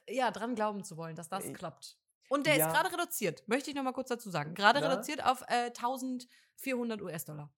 [0.09, 1.99] ja, dran glauben zu wollen, dass das Ich- klappt.
[2.29, 2.67] Und der Ja.
[2.67, 4.55] ist gerade reduziert, möchte ich noch mal kurz dazu sagen.
[4.55, 4.89] Gerade Na?
[4.89, 7.53] reduziert auf äh, 1400 US-Dollar.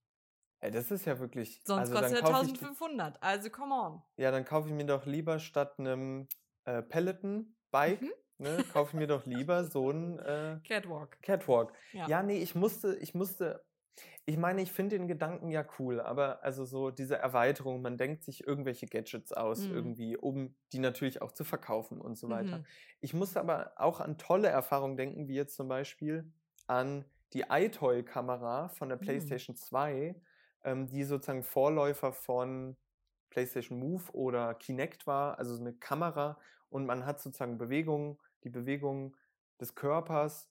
[0.61, 1.63] Ey, das ist ja wirklich.
[1.65, 3.23] Sonst also kostet er kaufe ich, 1500.
[3.23, 4.03] Also come on.
[4.17, 6.29] ja, dann kaufe ich mir doch lieber statt einem
[6.65, 8.13] äh, Peloton-Bike, Mhm.
[8.39, 11.23] ne, kaufe ich mir doch lieber so ein äh, Catwalk.
[11.23, 11.73] Catwalk.
[11.93, 12.07] Ja.
[12.09, 12.23] Ja.
[12.23, 13.65] nee, ich musste, ich musste,
[14.27, 18.25] ich meine, ich finde den Gedanken ja cool, aber also so diese Erweiterung, man denkt
[18.25, 19.69] sich irgendwelche Gadgets aus, Mhm.
[19.69, 22.61] irgendwie, um die natürlich auch zu verkaufen und so weiter.
[22.61, 22.67] Mhm.
[23.01, 26.33] Ich musste aber auch an tolle Erfahrungen denken, wie jetzt zum Beispiel
[26.67, 29.39] an die iToy-Kamera von der Mhm.
[29.39, 30.21] PlayStation 2,
[30.65, 32.77] ähm, die sozusagen Vorläufer von
[33.31, 38.51] PlayStation Move oder Kinect war, also so eine Kamera und man hat sozusagen Bewegungen, die
[38.51, 39.17] Bewegung
[39.61, 40.51] des Körpers,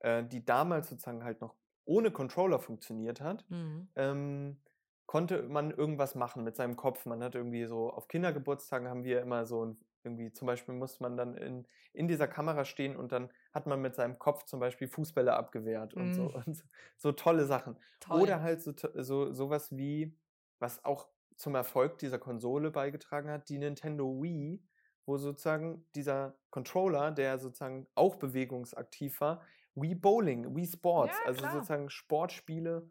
[0.00, 3.88] äh, die damals sozusagen halt noch ohne Controller funktioniert hat, Mhm.
[3.96, 4.62] ähm,
[5.06, 7.06] konnte man irgendwas machen mit seinem Kopf.
[7.06, 10.98] Man hat irgendwie so, auf Kindergeburtstagen haben wir immer so ein irgendwie zum Beispiel muss
[10.98, 14.58] man dann in, in dieser Kamera stehen und dann hat man mit seinem Kopf zum
[14.58, 16.64] Beispiel Fußbälle abgewehrt und, so, Mm, und so,
[16.96, 17.78] so tolle Sachen.
[18.00, 18.26] toll.
[18.26, 20.18] Oder halt so, so sowas wie,
[20.58, 24.64] was auch zum Erfolg dieser Konsole beigetragen hat, die Nintendo Wii,
[25.06, 29.42] wo sozusagen dieser Controller, der sozusagen auch bewegungsaktiv war,
[29.74, 32.90] Wii Bowling, Wii Sports, Ja, also sozusagen Sportspiele,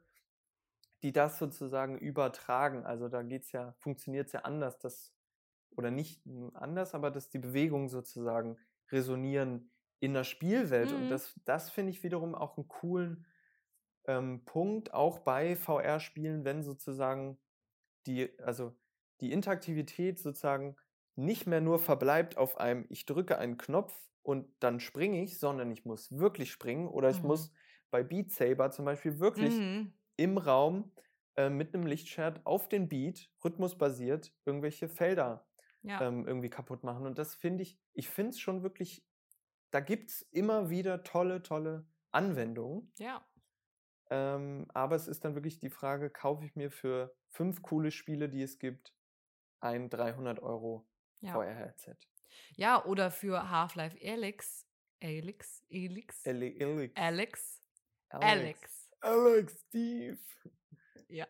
[1.03, 2.85] die das sozusagen übertragen.
[2.85, 5.13] Also da geht's ja, funktioniert es ja anders, dass,
[5.75, 8.57] oder nicht anders, aber dass die Bewegungen sozusagen
[8.91, 10.93] resonieren in der Spielwelt.
[10.93, 11.11] Und Mhm.
[11.11, 13.25] das, das finde ich wiederum auch einen coolen
[14.07, 17.39] ähm, Punkt, auch bei VR-Spielen, wenn sozusagen
[18.07, 18.77] die, also
[19.21, 20.77] die Interaktivität sozusagen
[21.15, 25.71] nicht mehr nur verbleibt auf einem, ich drücke einen Knopf und dann springe ich, sondern
[25.71, 27.23] ich muss wirklich springen oder ich Mhm.
[27.23, 27.51] muss
[27.91, 29.93] bei Beat Saber zum Beispiel wirklich Mhm.
[30.17, 30.91] im Raum
[31.35, 35.47] äh, mit einem Lichtschwert auf den Beat, rhythmusbasiert, irgendwelche Felder
[35.83, 35.99] Ja.
[35.99, 37.05] ähm, irgendwie kaputt machen.
[37.05, 39.05] Und das finde ich, ich finde es schon wirklich,
[39.71, 42.93] da gibt es immer wieder tolle, tolle Anwendungen.
[42.97, 43.27] Ja.
[44.11, 48.29] Ähm, aber es ist dann wirklich die Frage, kaufe ich mir für fünf coole Spiele,
[48.29, 48.93] die es gibt,
[49.61, 50.89] ein 300 Euro
[51.21, 51.43] Ja.
[51.43, 51.97] VR-Headset?
[52.55, 54.65] Ja, oder für Half-Life Alyx.
[55.01, 55.63] Alyx?
[55.71, 56.25] Alyx?
[56.25, 56.95] Elix.
[56.95, 57.61] Alex.
[58.09, 58.23] Alex.
[58.23, 58.91] Alex.
[59.01, 60.17] Alex, Steve.
[61.07, 61.27] Ja.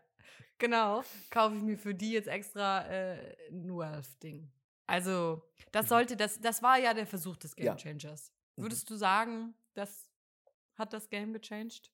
[0.57, 1.03] Genau.
[1.29, 4.51] Kaufe ich mir für die jetzt extra äh, ein Valve-Ding.
[4.87, 5.89] Also, das Mhm.
[5.89, 7.73] sollte, das, das war ja der Versuch des Ja.
[7.73, 8.33] Game Changers.
[8.57, 8.63] Mhm.
[8.63, 10.07] Würdest du sagen, das
[10.75, 11.91] hat das Game gechanged?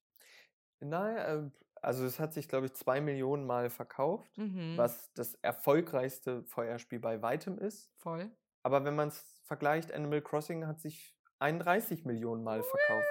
[0.79, 4.77] Nein, äh, also es hat sich, glaube ich, zwei Millionen Mal verkauft, Mhm.
[4.77, 7.91] was das erfolgreichste VR-Spiel bei weitem ist.
[7.97, 8.31] Voll.
[8.67, 13.07] Aber wenn man es vergleicht, Animal Crossing hat sich 31 Millionen Mal verkauft.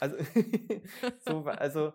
[0.00, 0.16] Also,
[1.24, 1.94] so, also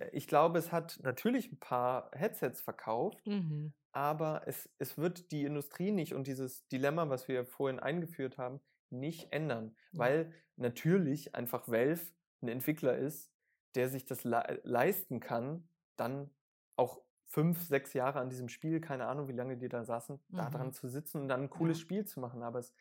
[0.00, 3.72] äh, ich glaube, es hat natürlich ein paar Headsets verkauft, Mhm.
[3.92, 8.60] aber es, es wird die Industrie nicht und dieses Dilemma, was wir vorhin eingeführt haben,
[8.90, 9.74] nicht ändern.
[9.92, 10.00] Ja.
[10.00, 12.02] Weil natürlich einfach Valve
[12.42, 13.32] ein Entwickler ist,
[13.76, 16.28] der sich das le leisten kann, dann
[16.76, 17.00] auch
[17.32, 20.66] fünf, sechs Jahre an diesem Spiel, keine Ahnung, wie lange die da saßen, da dran
[20.68, 20.72] Mhm.
[20.74, 21.82] zu sitzen und dann ein cooles Ja.
[21.82, 22.42] Spiel zu machen.
[22.42, 22.74] Aber es,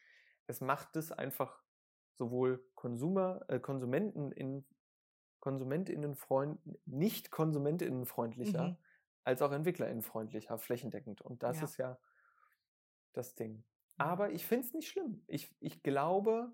[0.48, 1.64] es macht es einfach
[2.16, 4.66] sowohl Konsumer, äh, Konsumenten in
[5.40, 8.78] KonsumentInnenfreund, nicht KonsumentInnenfreundlicher, Mhm.
[9.24, 11.22] als auch EntwicklerInnenfreundlicher, flächendeckend.
[11.22, 11.64] Und das Ja.
[11.64, 12.00] ist ja
[13.14, 13.64] das Ding.
[13.98, 15.24] Aber ich finde es nicht schlimm.
[15.28, 16.52] Ich, ich glaube,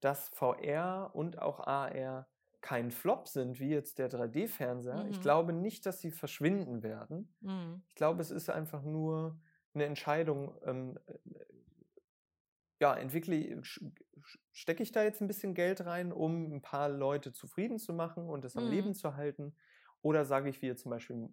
[0.00, 2.26] dass VR und auch AR
[2.66, 5.06] kein Flop sind, wie jetzt der 3D-Fernseher.
[5.08, 5.22] Ich Mhm.
[5.22, 7.36] glaube nicht, dass sie verschwinden werden.
[7.42, 7.82] Mhm.
[7.88, 9.40] Ich glaube, es ist einfach nur
[9.74, 11.14] eine Entscheidung, ähm, äh,
[12.80, 13.62] ja, entwickle,
[14.52, 18.28] stecke ich da jetzt ein bisschen Geld rein, um ein paar Leute zufrieden zu machen
[18.28, 18.68] und es am Mhm.
[18.68, 19.56] Leben zu halten?
[20.02, 21.30] Oder sage ich, wie jetzt zum Beispiel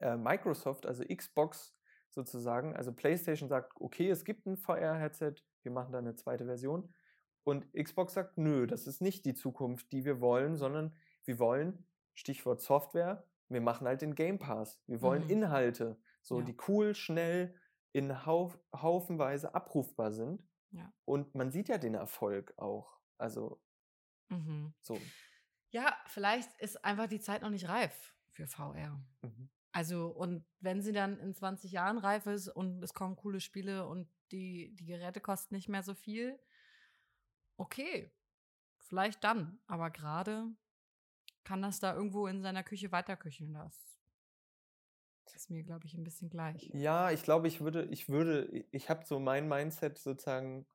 [0.00, 1.76] äh, Microsoft, also Xbox
[2.10, 6.94] sozusagen, also PlayStation sagt, okay, es gibt ein VR-Headset, wir machen da eine zweite Version.
[7.44, 11.86] Und Xbox sagt, nö, das ist nicht die Zukunft, die wir wollen, sondern wir wollen,
[12.14, 14.80] Stichwort Software, wir machen halt den Game Pass.
[14.86, 15.30] Wir wollen Mhm.
[15.30, 16.44] Inhalte, so Ja.
[16.44, 17.54] die cool, schnell,
[17.92, 20.46] in Hauf, haufenweise abrufbar sind.
[20.70, 20.92] Ja.
[21.04, 23.00] Und man sieht ja den Erfolg auch.
[23.18, 23.60] Also
[24.28, 24.72] Mhm.
[24.82, 25.00] so.
[25.70, 29.02] Ja, vielleicht ist einfach die Zeit noch nicht reif für VR.
[29.22, 29.50] Mhm.
[29.72, 33.86] Also, und wenn sie dann in 20 Jahren reif ist und es kommen coole Spiele
[33.86, 36.38] und die, die Geräte kosten nicht mehr so viel,
[37.60, 38.12] okay,
[38.78, 39.60] vielleicht dann.
[39.66, 40.48] Aber gerade
[41.44, 43.54] kann das da irgendwo in seiner Küche weiterköcheln.
[43.54, 44.00] Das
[45.34, 46.72] ist mir, glaube ich, ein bisschen gleich.
[46.72, 50.66] Ja, ich glaube, ich würde, ich würde, ich habe so mein Mindset sozusagen,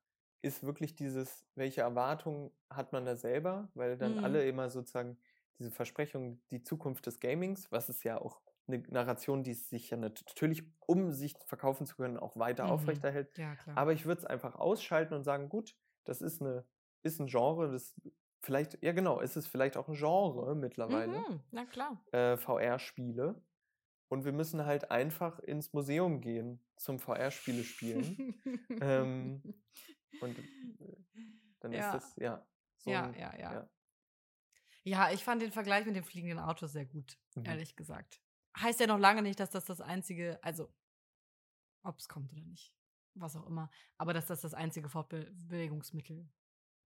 [0.42, 4.18] ist wirklich dieses, welche Erwartungen hat man da selber, weil dann Mhm.
[4.18, 5.18] alle immer sozusagen
[5.60, 9.98] diese Versprechung, die Zukunft des Gamings, was ist ja auch eine Narration, die sich ja
[9.98, 12.70] nat- natürlich, um sich verkaufen zu können, auch weiter Mhm.
[12.70, 13.32] aufrechterhält.
[13.38, 13.84] Ja, klar.
[13.84, 16.66] Aber ich würde es einfach ausschalten und sagen, gut, das ist eine,
[17.06, 17.94] ist ein Genre, das
[18.42, 22.04] vielleicht, ja genau, es ist vielleicht auch ein Genre mittlerweile Mhm, na klar.
[22.12, 23.42] äh, VR-Spiele.
[24.08, 28.36] Und wir müssen halt einfach ins Museum gehen zum VR-Spiele spielen.
[28.82, 29.42] ähm,
[30.22, 30.44] und äh,
[31.60, 31.80] dann Ja.
[31.80, 32.46] ist das, ja.
[32.78, 33.70] So ja, ein, ja, ja, ja.
[34.84, 37.46] Ja, ich fand den Vergleich mit dem fliegenden Auto sehr gut, Mhm.
[37.46, 38.22] ehrlich gesagt.
[38.58, 40.72] Heißt ja noch lange nicht, dass das das einzige, also
[41.84, 42.76] ob es kommt oder nicht,
[43.16, 46.30] was auch immer, aber dass das das einzige Fortbewegungsmittel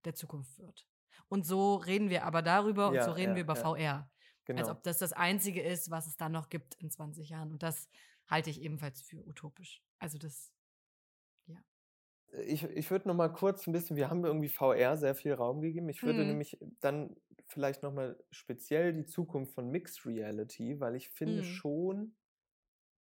[0.04, 0.86] der Zukunft wird.
[1.28, 3.60] Und so reden wir aber darüber und Ja, so reden ja, wir über ja.
[3.62, 4.10] VR.
[4.44, 4.60] Genau.
[4.60, 7.52] Als ob das das einzige ist, was es da noch gibt in 20 Jahren.
[7.52, 7.88] Und das
[8.26, 9.82] halte ich ebenfalls für utopisch.
[9.98, 10.52] Also das,
[12.32, 15.60] ich ich würde noch mal kurz ein bisschen, wir haben irgendwie VR sehr viel Raum
[15.60, 15.88] gegeben.
[15.88, 16.28] Ich würde Mhm.
[16.28, 21.44] nämlich dann vielleicht noch mal speziell die Zukunft von Mixed Reality, weil ich finde Mhm.
[21.44, 22.16] schon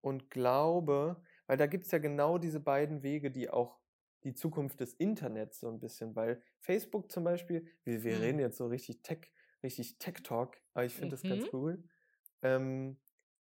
[0.02, 3.79] und glaube, weil da gibt es ja genau diese beiden Wege, die auch
[4.24, 8.20] die Zukunft des Internets so ein bisschen, weil Facebook zum Beispiel, wir, wir Mhm.
[8.20, 11.50] reden jetzt so richtig Tech, richtig Tech-Talk, aber ich finde das ganz Mhm.
[11.52, 11.84] cool.
[12.42, 12.98] Ähm,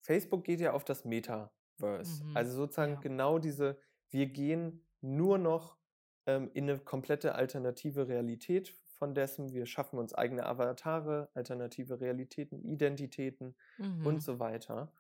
[0.02, 2.24] Facebook geht ja auf das Metaverse.
[2.24, 2.36] Mhm.
[2.36, 3.02] Also sozusagen Ja.
[3.02, 5.78] genau diese, wir gehen nur noch
[6.26, 12.64] ähm, in eine komplette alternative Realität von dessen, wir schaffen uns eigene Avatare, alternative Realitäten,
[12.64, 14.06] Identitäten Mhm.
[14.06, 14.94] und so weiter.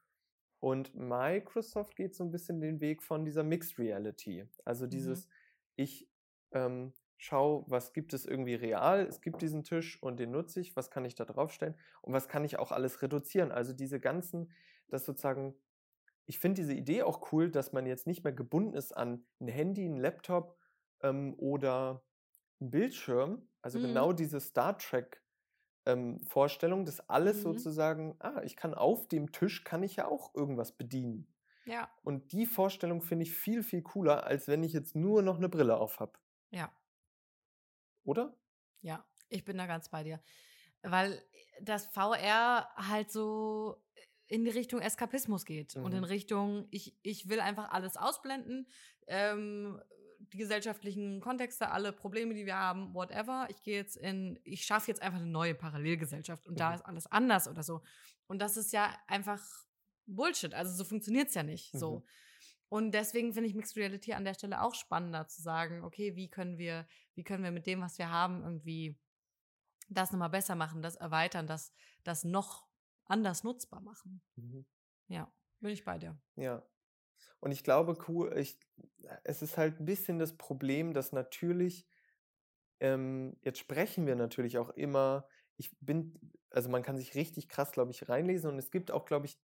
[0.60, 4.46] Und Microsoft geht so ein bisschen den Weg von dieser Mixed Reality.
[4.66, 5.24] Also Mhm.
[5.76, 6.10] Ich
[6.52, 10.76] ähm, schau, was gibt es irgendwie real, es gibt diesen Tisch und den nutze ich,
[10.76, 13.52] was kann ich da draufstellen und was kann ich auch alles reduzieren.
[13.52, 14.52] Also diese ganzen,
[14.88, 15.56] das sozusagen,
[16.26, 19.48] ich finde diese Idee auch cool, dass man jetzt nicht mehr gebunden ist an ein
[19.48, 20.58] Handy, ein Laptop
[21.02, 22.06] ähm, oder
[22.62, 23.50] ein Bildschirm.
[23.62, 23.82] Also Mhm.
[23.82, 25.24] genau diese Star Trek
[25.86, 27.44] ähm, Vorstellung, dass alles Mhm.
[27.44, 31.33] sozusagen, ah, ich kann auf dem Tisch, kann ich ja auch irgendwas bedienen.
[31.66, 35.38] Ja, Und die Vorstellung finde ich viel, viel cooler, als wenn ich jetzt nur noch
[35.38, 36.20] eine Brille auf habe.
[36.52, 36.72] ja.
[38.04, 38.36] Oder?
[38.82, 40.22] Ja, ich bin da ganz bei dir.
[40.82, 41.24] Weil
[41.62, 43.82] das VR halt so
[44.28, 46.04] in die Richtung Eskapismus geht und in Mhm.
[46.06, 48.68] Richtung, ich, ich will einfach alles ausblenden,
[49.08, 49.82] ähm,
[50.20, 53.48] die gesellschaftlichen Kontexte, alle Probleme, die wir haben, whatever.
[53.50, 56.76] Ich gehe jetzt in, ich schaffe jetzt einfach eine neue Parallelgesellschaft und da Mhm.
[56.76, 57.84] ist alles anders oder so.
[58.28, 59.42] Und das ist ja einfach
[60.06, 60.54] Bullshit.
[60.54, 61.72] Also so funktioniert es ja nicht.
[61.72, 62.00] So.
[62.00, 62.04] Mhm.
[62.70, 66.30] Und deswegen finde ich Mixed Reality an der Stelle auch spannender zu sagen, okay, wie
[66.30, 68.98] können wir, wie können wir mit dem, was wir haben, irgendwie
[69.90, 71.72] das nochmal besser machen, das erweitern, das,
[72.04, 72.66] das noch
[73.06, 74.22] anders nutzbar machen.
[74.36, 74.66] Mhm.
[75.08, 76.20] Ja, bin ich bei dir.
[76.36, 76.66] Ja.
[77.40, 77.98] Und ich glaube,
[78.38, 78.58] ich,
[79.24, 81.86] es ist halt ein bisschen das Problem, dass natürlich,
[82.80, 87.72] ähm, jetzt sprechen wir natürlich auch immer, ich bin, also man kann sich richtig krass,
[87.72, 89.38] glaube ich, reinlesen und es gibt auch, glaube ich,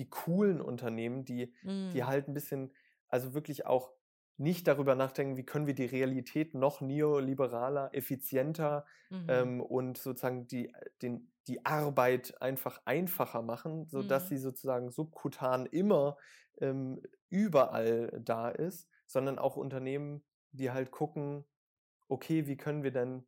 [0.00, 1.54] die coolen Unternehmen, die,
[1.92, 2.06] die Mm.
[2.06, 2.72] halt ein bisschen,
[3.08, 3.92] also wirklich auch
[4.38, 9.20] nicht darüber nachdenken, wie können wir die Realität noch neoliberaler, effizienter Mhm.
[9.28, 14.30] ähm, und sozusagen die, den, die Arbeit einfach einfacher machen, sodass Mhm.
[14.30, 16.16] sie sozusagen subkutan immer
[16.60, 21.44] ähm, überall da ist, sondern auch Unternehmen, die halt gucken,
[22.08, 23.26] okay, wie können wir denn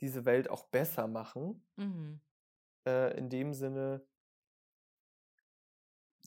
[0.00, 1.66] diese Welt auch besser machen?
[1.76, 2.20] Mhm.
[2.86, 4.06] Äh, in dem Sinne,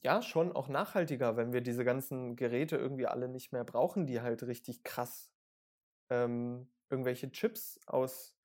[0.02, 4.20] ja, schon auch nachhaltiger, wenn wir diese ganzen Geräte irgendwie alle nicht mehr brauchen, die
[4.20, 5.32] halt richtig krass
[6.10, 8.36] ähm, irgendwelche Chips aus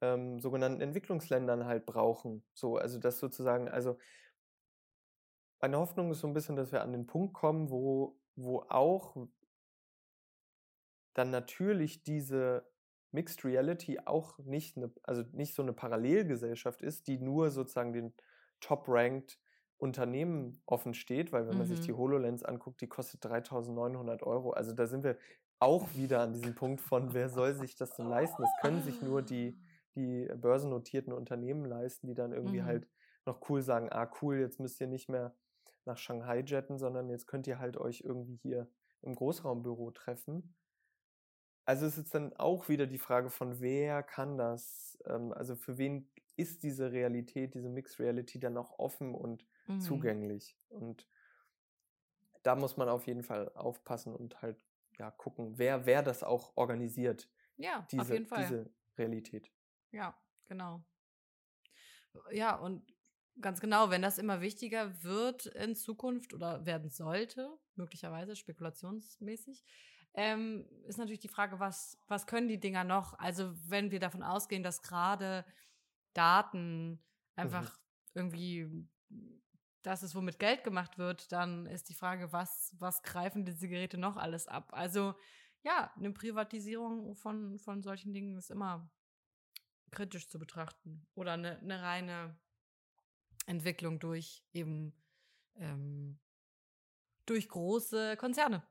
[0.00, 2.44] ähm, sogenannten Entwicklungsländern halt brauchen.
[2.54, 3.98] So, also das sozusagen, also
[5.60, 9.16] meine Hoffnung ist so ein bisschen, dass wir an den Punkt kommen, wo, wo auch
[11.14, 12.70] dann natürlich diese
[13.12, 18.12] Mixed Reality auch nicht eine, also nicht so eine Parallelgesellschaft ist, die nur sozusagen den
[18.60, 19.38] top-ranked
[19.84, 21.94] Unternehmen offen steht, weil wenn man sich die Mhm.
[21.94, 24.50] HoloLens anguckt, die kostet 3.900 Euro.
[24.52, 25.18] Also da sind wir
[25.60, 28.42] auch wieder an diesem Punkt von, wer soll sich das denn leisten?
[28.42, 29.58] Das können sich nur die,
[29.96, 32.64] die börsennotierten Unternehmen leisten, die dann irgendwie Mhm.
[32.64, 32.88] halt
[33.26, 35.36] noch cool sagen, ah cool, jetzt müsst ihr nicht mehr
[35.84, 38.68] nach Shanghai jetten, sondern jetzt könnt ihr halt euch irgendwie hier
[39.02, 40.54] im Großraumbüro treffen.
[41.66, 44.98] Also es ist dann auch wieder die Frage von, wer kann das?
[45.06, 49.78] Ähm, also für wen ist diese Realität, diese Mixed Reality dann auch offen und Mhm.
[49.78, 50.56] zugänglich?
[50.68, 51.08] Und
[52.42, 54.64] da muss man auf jeden Fall aufpassen und halt
[54.98, 58.54] ja gucken, wer, wer das auch organisiert, Ja, auf diese, jeden Fall.
[58.54, 59.52] diese Realität.
[59.92, 60.14] Ja,
[60.46, 60.84] genau.
[62.30, 62.92] Ja, und
[63.40, 69.64] ganz genau, wenn das immer wichtiger wird in Zukunft oder werden sollte, möglicherweise spekulationsmäßig,
[70.14, 73.18] ähm, ist natürlich die Frage, was, was können die Dinger noch?
[73.18, 75.44] Also, wenn wir davon ausgehen, dass gerade
[76.12, 77.78] Daten einfach
[78.14, 78.88] irgendwie
[79.84, 83.98] das ist, womit Geld gemacht wird, dann ist die Frage, was, was greifen diese Geräte
[83.98, 84.70] noch alles ab?
[84.72, 85.14] Also,
[85.62, 88.90] ja, eine Privatisierung von, von solchen Dingen ist immer
[89.90, 91.06] kritisch zu betrachten.
[91.14, 92.36] Oder eine, eine reine
[93.46, 94.94] Entwicklung durch eben
[95.56, 96.18] ähm,
[97.26, 98.62] durch große Konzerne,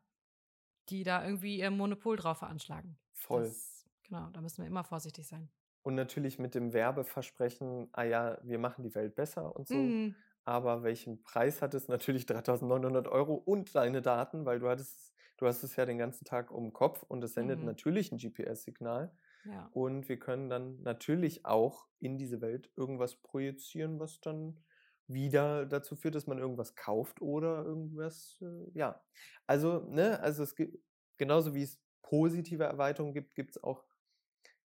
[0.90, 2.98] die da irgendwie ihr Monopol drauf veranschlagen.
[3.14, 3.44] Voll.
[3.44, 5.50] Das, genau, da müssen wir immer vorsichtig sein.
[5.84, 9.76] Und natürlich mit dem Werbeversprechen, ah ja, wir machen die Welt besser und so.
[9.76, 10.16] Mhm.
[10.46, 11.88] Aber welchen Preis hat es?
[11.88, 16.26] Natürlich 3.900 Euro und deine Daten, weil du hattest, du hast es ja den ganzen
[16.26, 17.64] Tag um den Kopf und es sendet Mhm.
[17.64, 19.16] natürlich ein GPS-Signal.
[19.44, 19.72] Ja.
[19.72, 24.64] Und wir können dann natürlich auch in diese Welt irgendwas projizieren, was dann
[25.08, 29.04] wieder dazu führt, dass man irgendwas kauft oder irgendwas, äh, ja.
[29.48, 30.78] Also, ne, also es gibt,
[31.18, 33.84] genauso wie es positive Erweiterungen gibt, gibt es auch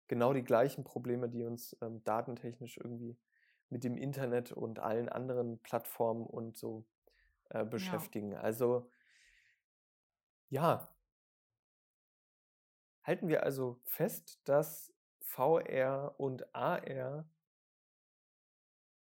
[0.09, 3.19] genau die gleichen Probleme, die uns ähm, datentechnisch irgendwie
[3.71, 6.85] mit dem Internet und allen anderen Plattformen und so
[7.51, 8.35] äh, beschäftigen.
[8.35, 8.91] Also,
[10.49, 10.89] ja,
[13.03, 17.29] halten wir also fest, dass VR und AR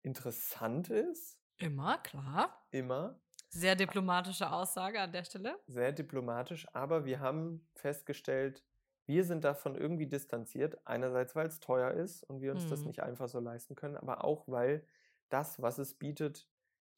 [0.02, 1.40] interessant ist.
[1.56, 2.66] Immer, klar.
[2.70, 3.20] Immer.
[3.50, 5.58] Sehr diplomatische Aussage an der Stelle.
[5.66, 8.64] Sehr diplomatisch, aber wir haben festgestellt,
[9.08, 10.78] wir sind davon irgendwie distanziert.
[10.86, 12.70] Einerseits, weil es teuer ist und wir uns mhm.
[12.70, 14.86] das nicht einfach so leisten können, aber auch, weil
[15.30, 16.46] das, was es bietet,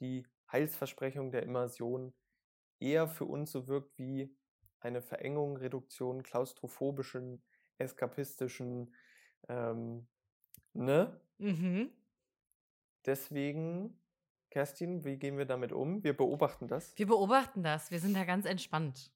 [0.00, 2.12] die Heilsversprechung der Immersion,
[2.80, 4.36] eher für uns so wirkt wie
[4.80, 7.42] eine Verengung, Reduktion klaustrophobischen,
[7.78, 8.92] eskapistischen,
[9.48, 10.08] ähm,
[10.72, 11.20] ne?
[11.38, 11.92] Mhm.
[13.06, 13.96] Deswegen
[14.50, 16.02] Kerstin, wie gehen wir damit um?
[16.02, 16.92] Wir beobachten das.
[16.98, 17.92] Wir beobachten das.
[17.92, 19.12] Wir sind da ganz entspannt.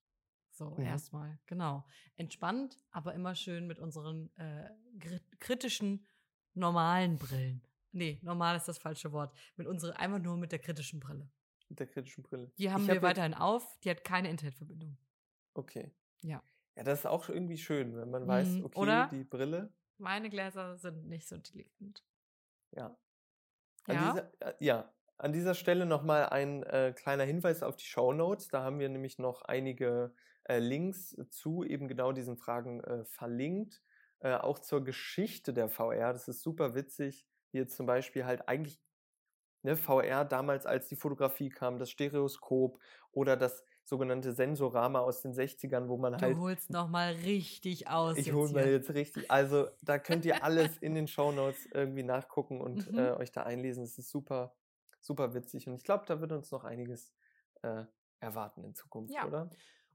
[0.54, 0.84] So, mhm.
[0.84, 1.38] erstmal.
[1.46, 1.84] Genau.
[2.16, 4.70] Entspannt, aber immer schön mit unseren äh,
[5.40, 6.06] kritischen,
[6.54, 7.66] normalen Brillen.
[7.90, 9.34] Nee, normal ist das falsche Wort.
[9.56, 11.28] Mit unserer, einfach nur mit der kritischen Brille.
[11.68, 12.52] Mit der kritischen Brille.
[12.56, 13.78] Die haben ich wir hab weiterhin auf.
[13.80, 14.96] Die hat keine Internetverbindung.
[15.54, 15.92] Okay.
[16.22, 16.42] Ja.
[16.76, 18.64] Ja, das ist auch irgendwie schön, wenn man weiß, mhm.
[18.64, 19.72] okay, Oder die Brille.
[19.98, 22.04] Meine Gläser sind nicht so intelligent.
[22.72, 22.96] Ja.
[23.86, 24.12] An ja.
[24.12, 28.48] Dieser, äh, ja, an dieser Stelle nochmal ein äh, kleiner Hinweis auf die Show Notes.
[28.48, 30.14] Da haben wir nämlich noch einige
[30.44, 33.82] äh, Links zu eben genau diesen Fragen äh, verlinkt.
[34.20, 36.12] Äh, auch zur Geschichte der VR.
[36.12, 37.26] Das ist super witzig.
[37.50, 38.80] Hier zum Beispiel halt eigentlich
[39.62, 42.78] ne, VR damals, als die Fotografie kam, das Stereoskop
[43.12, 46.36] oder das sogenannte Sensorama aus den 60ern, wo man du halt.
[46.36, 48.16] Du holst nochmal richtig aus.
[48.16, 49.30] Ich hole mal jetzt richtig.
[49.30, 52.98] Also da könnt ihr alles in den Show Notes irgendwie nachgucken und mhm.
[52.98, 53.84] äh, euch da einlesen.
[53.84, 54.54] Es ist super
[55.04, 55.68] super witzig.
[55.68, 57.12] Und ich glaube, da wird uns noch einiges
[57.62, 57.84] äh,
[58.20, 59.26] erwarten in Zukunft, ja.
[59.26, 59.50] oder?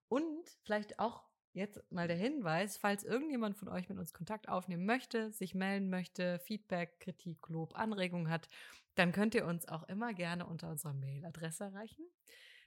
[0.09, 4.85] Und vielleicht auch jetzt mal der Hinweis, falls irgendjemand von euch mit uns Kontakt aufnehmen
[4.85, 8.47] möchte, sich melden möchte, Feedback, Kritik, Lob, Anregung hat,
[8.95, 12.03] dann könnt ihr uns auch immer gerne unter unserer Mailadresse erreichen.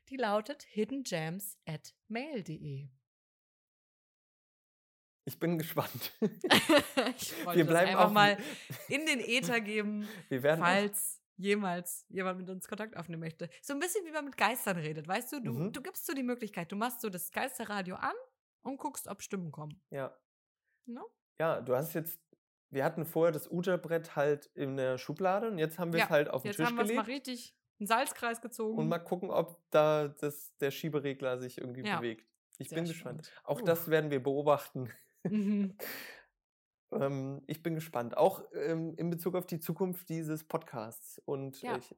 [0.08, 2.88] Die lautet hiddengems at mail.de.
[5.24, 6.12] Ich bin gespannt.
[6.20, 8.36] ich wir bleiben einfach mal
[8.88, 13.48] in den Äther geben, falls jemals jemand mit uns Kontakt aufnehmen möchte.
[13.60, 15.40] So ein bisschen wie man mit Geistern redet, weißt du?
[15.40, 15.72] Du, mhm.
[15.72, 18.14] du gibst so die Möglichkeit, du machst so das Geisterradio an
[18.62, 19.80] und guckst, ob Stimmen kommen.
[19.90, 20.16] Ja.
[20.86, 21.04] No?
[21.38, 22.20] Ja, du hast jetzt,
[22.70, 26.10] wir hatten vorher das Uterbrett halt in der Schublade und jetzt haben wir ja, es
[26.10, 26.70] halt auf den Tisch gelegt.
[26.70, 28.78] Jetzt haben wir es mal richtig einen Salzkreis gezogen.
[28.78, 31.98] Und mal gucken, ob da das, der Schieberegler sich irgendwie ja.
[31.98, 32.28] bewegt.
[32.58, 33.32] Ich Sehr bin gespannt.
[33.44, 33.64] Auch uh.
[33.64, 34.90] das werden wir beobachten.
[35.24, 35.76] Mhm.
[37.00, 38.16] Ähm, ich bin gespannt.
[38.16, 41.20] Auch ähm, in Bezug auf die Zukunft dieses Podcasts.
[41.24, 41.94] Und ja, ich,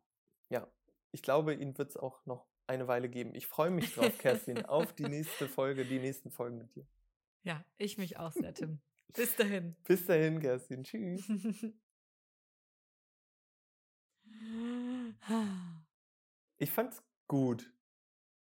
[0.49, 0.69] ja,
[1.13, 3.35] ich glaube, ihn wird es auch noch eine Weile geben.
[3.35, 6.87] Ich freue mich drauf, Kerstin, auf die nächste Folge, die nächsten Folgen mit dir.
[7.43, 8.81] Ja, ich mich auch sehr, Tim.
[9.13, 9.77] Bis dahin.
[9.85, 10.83] Bis dahin, Kerstin.
[10.83, 11.29] Tschüss.
[16.59, 17.74] ich fand's gut.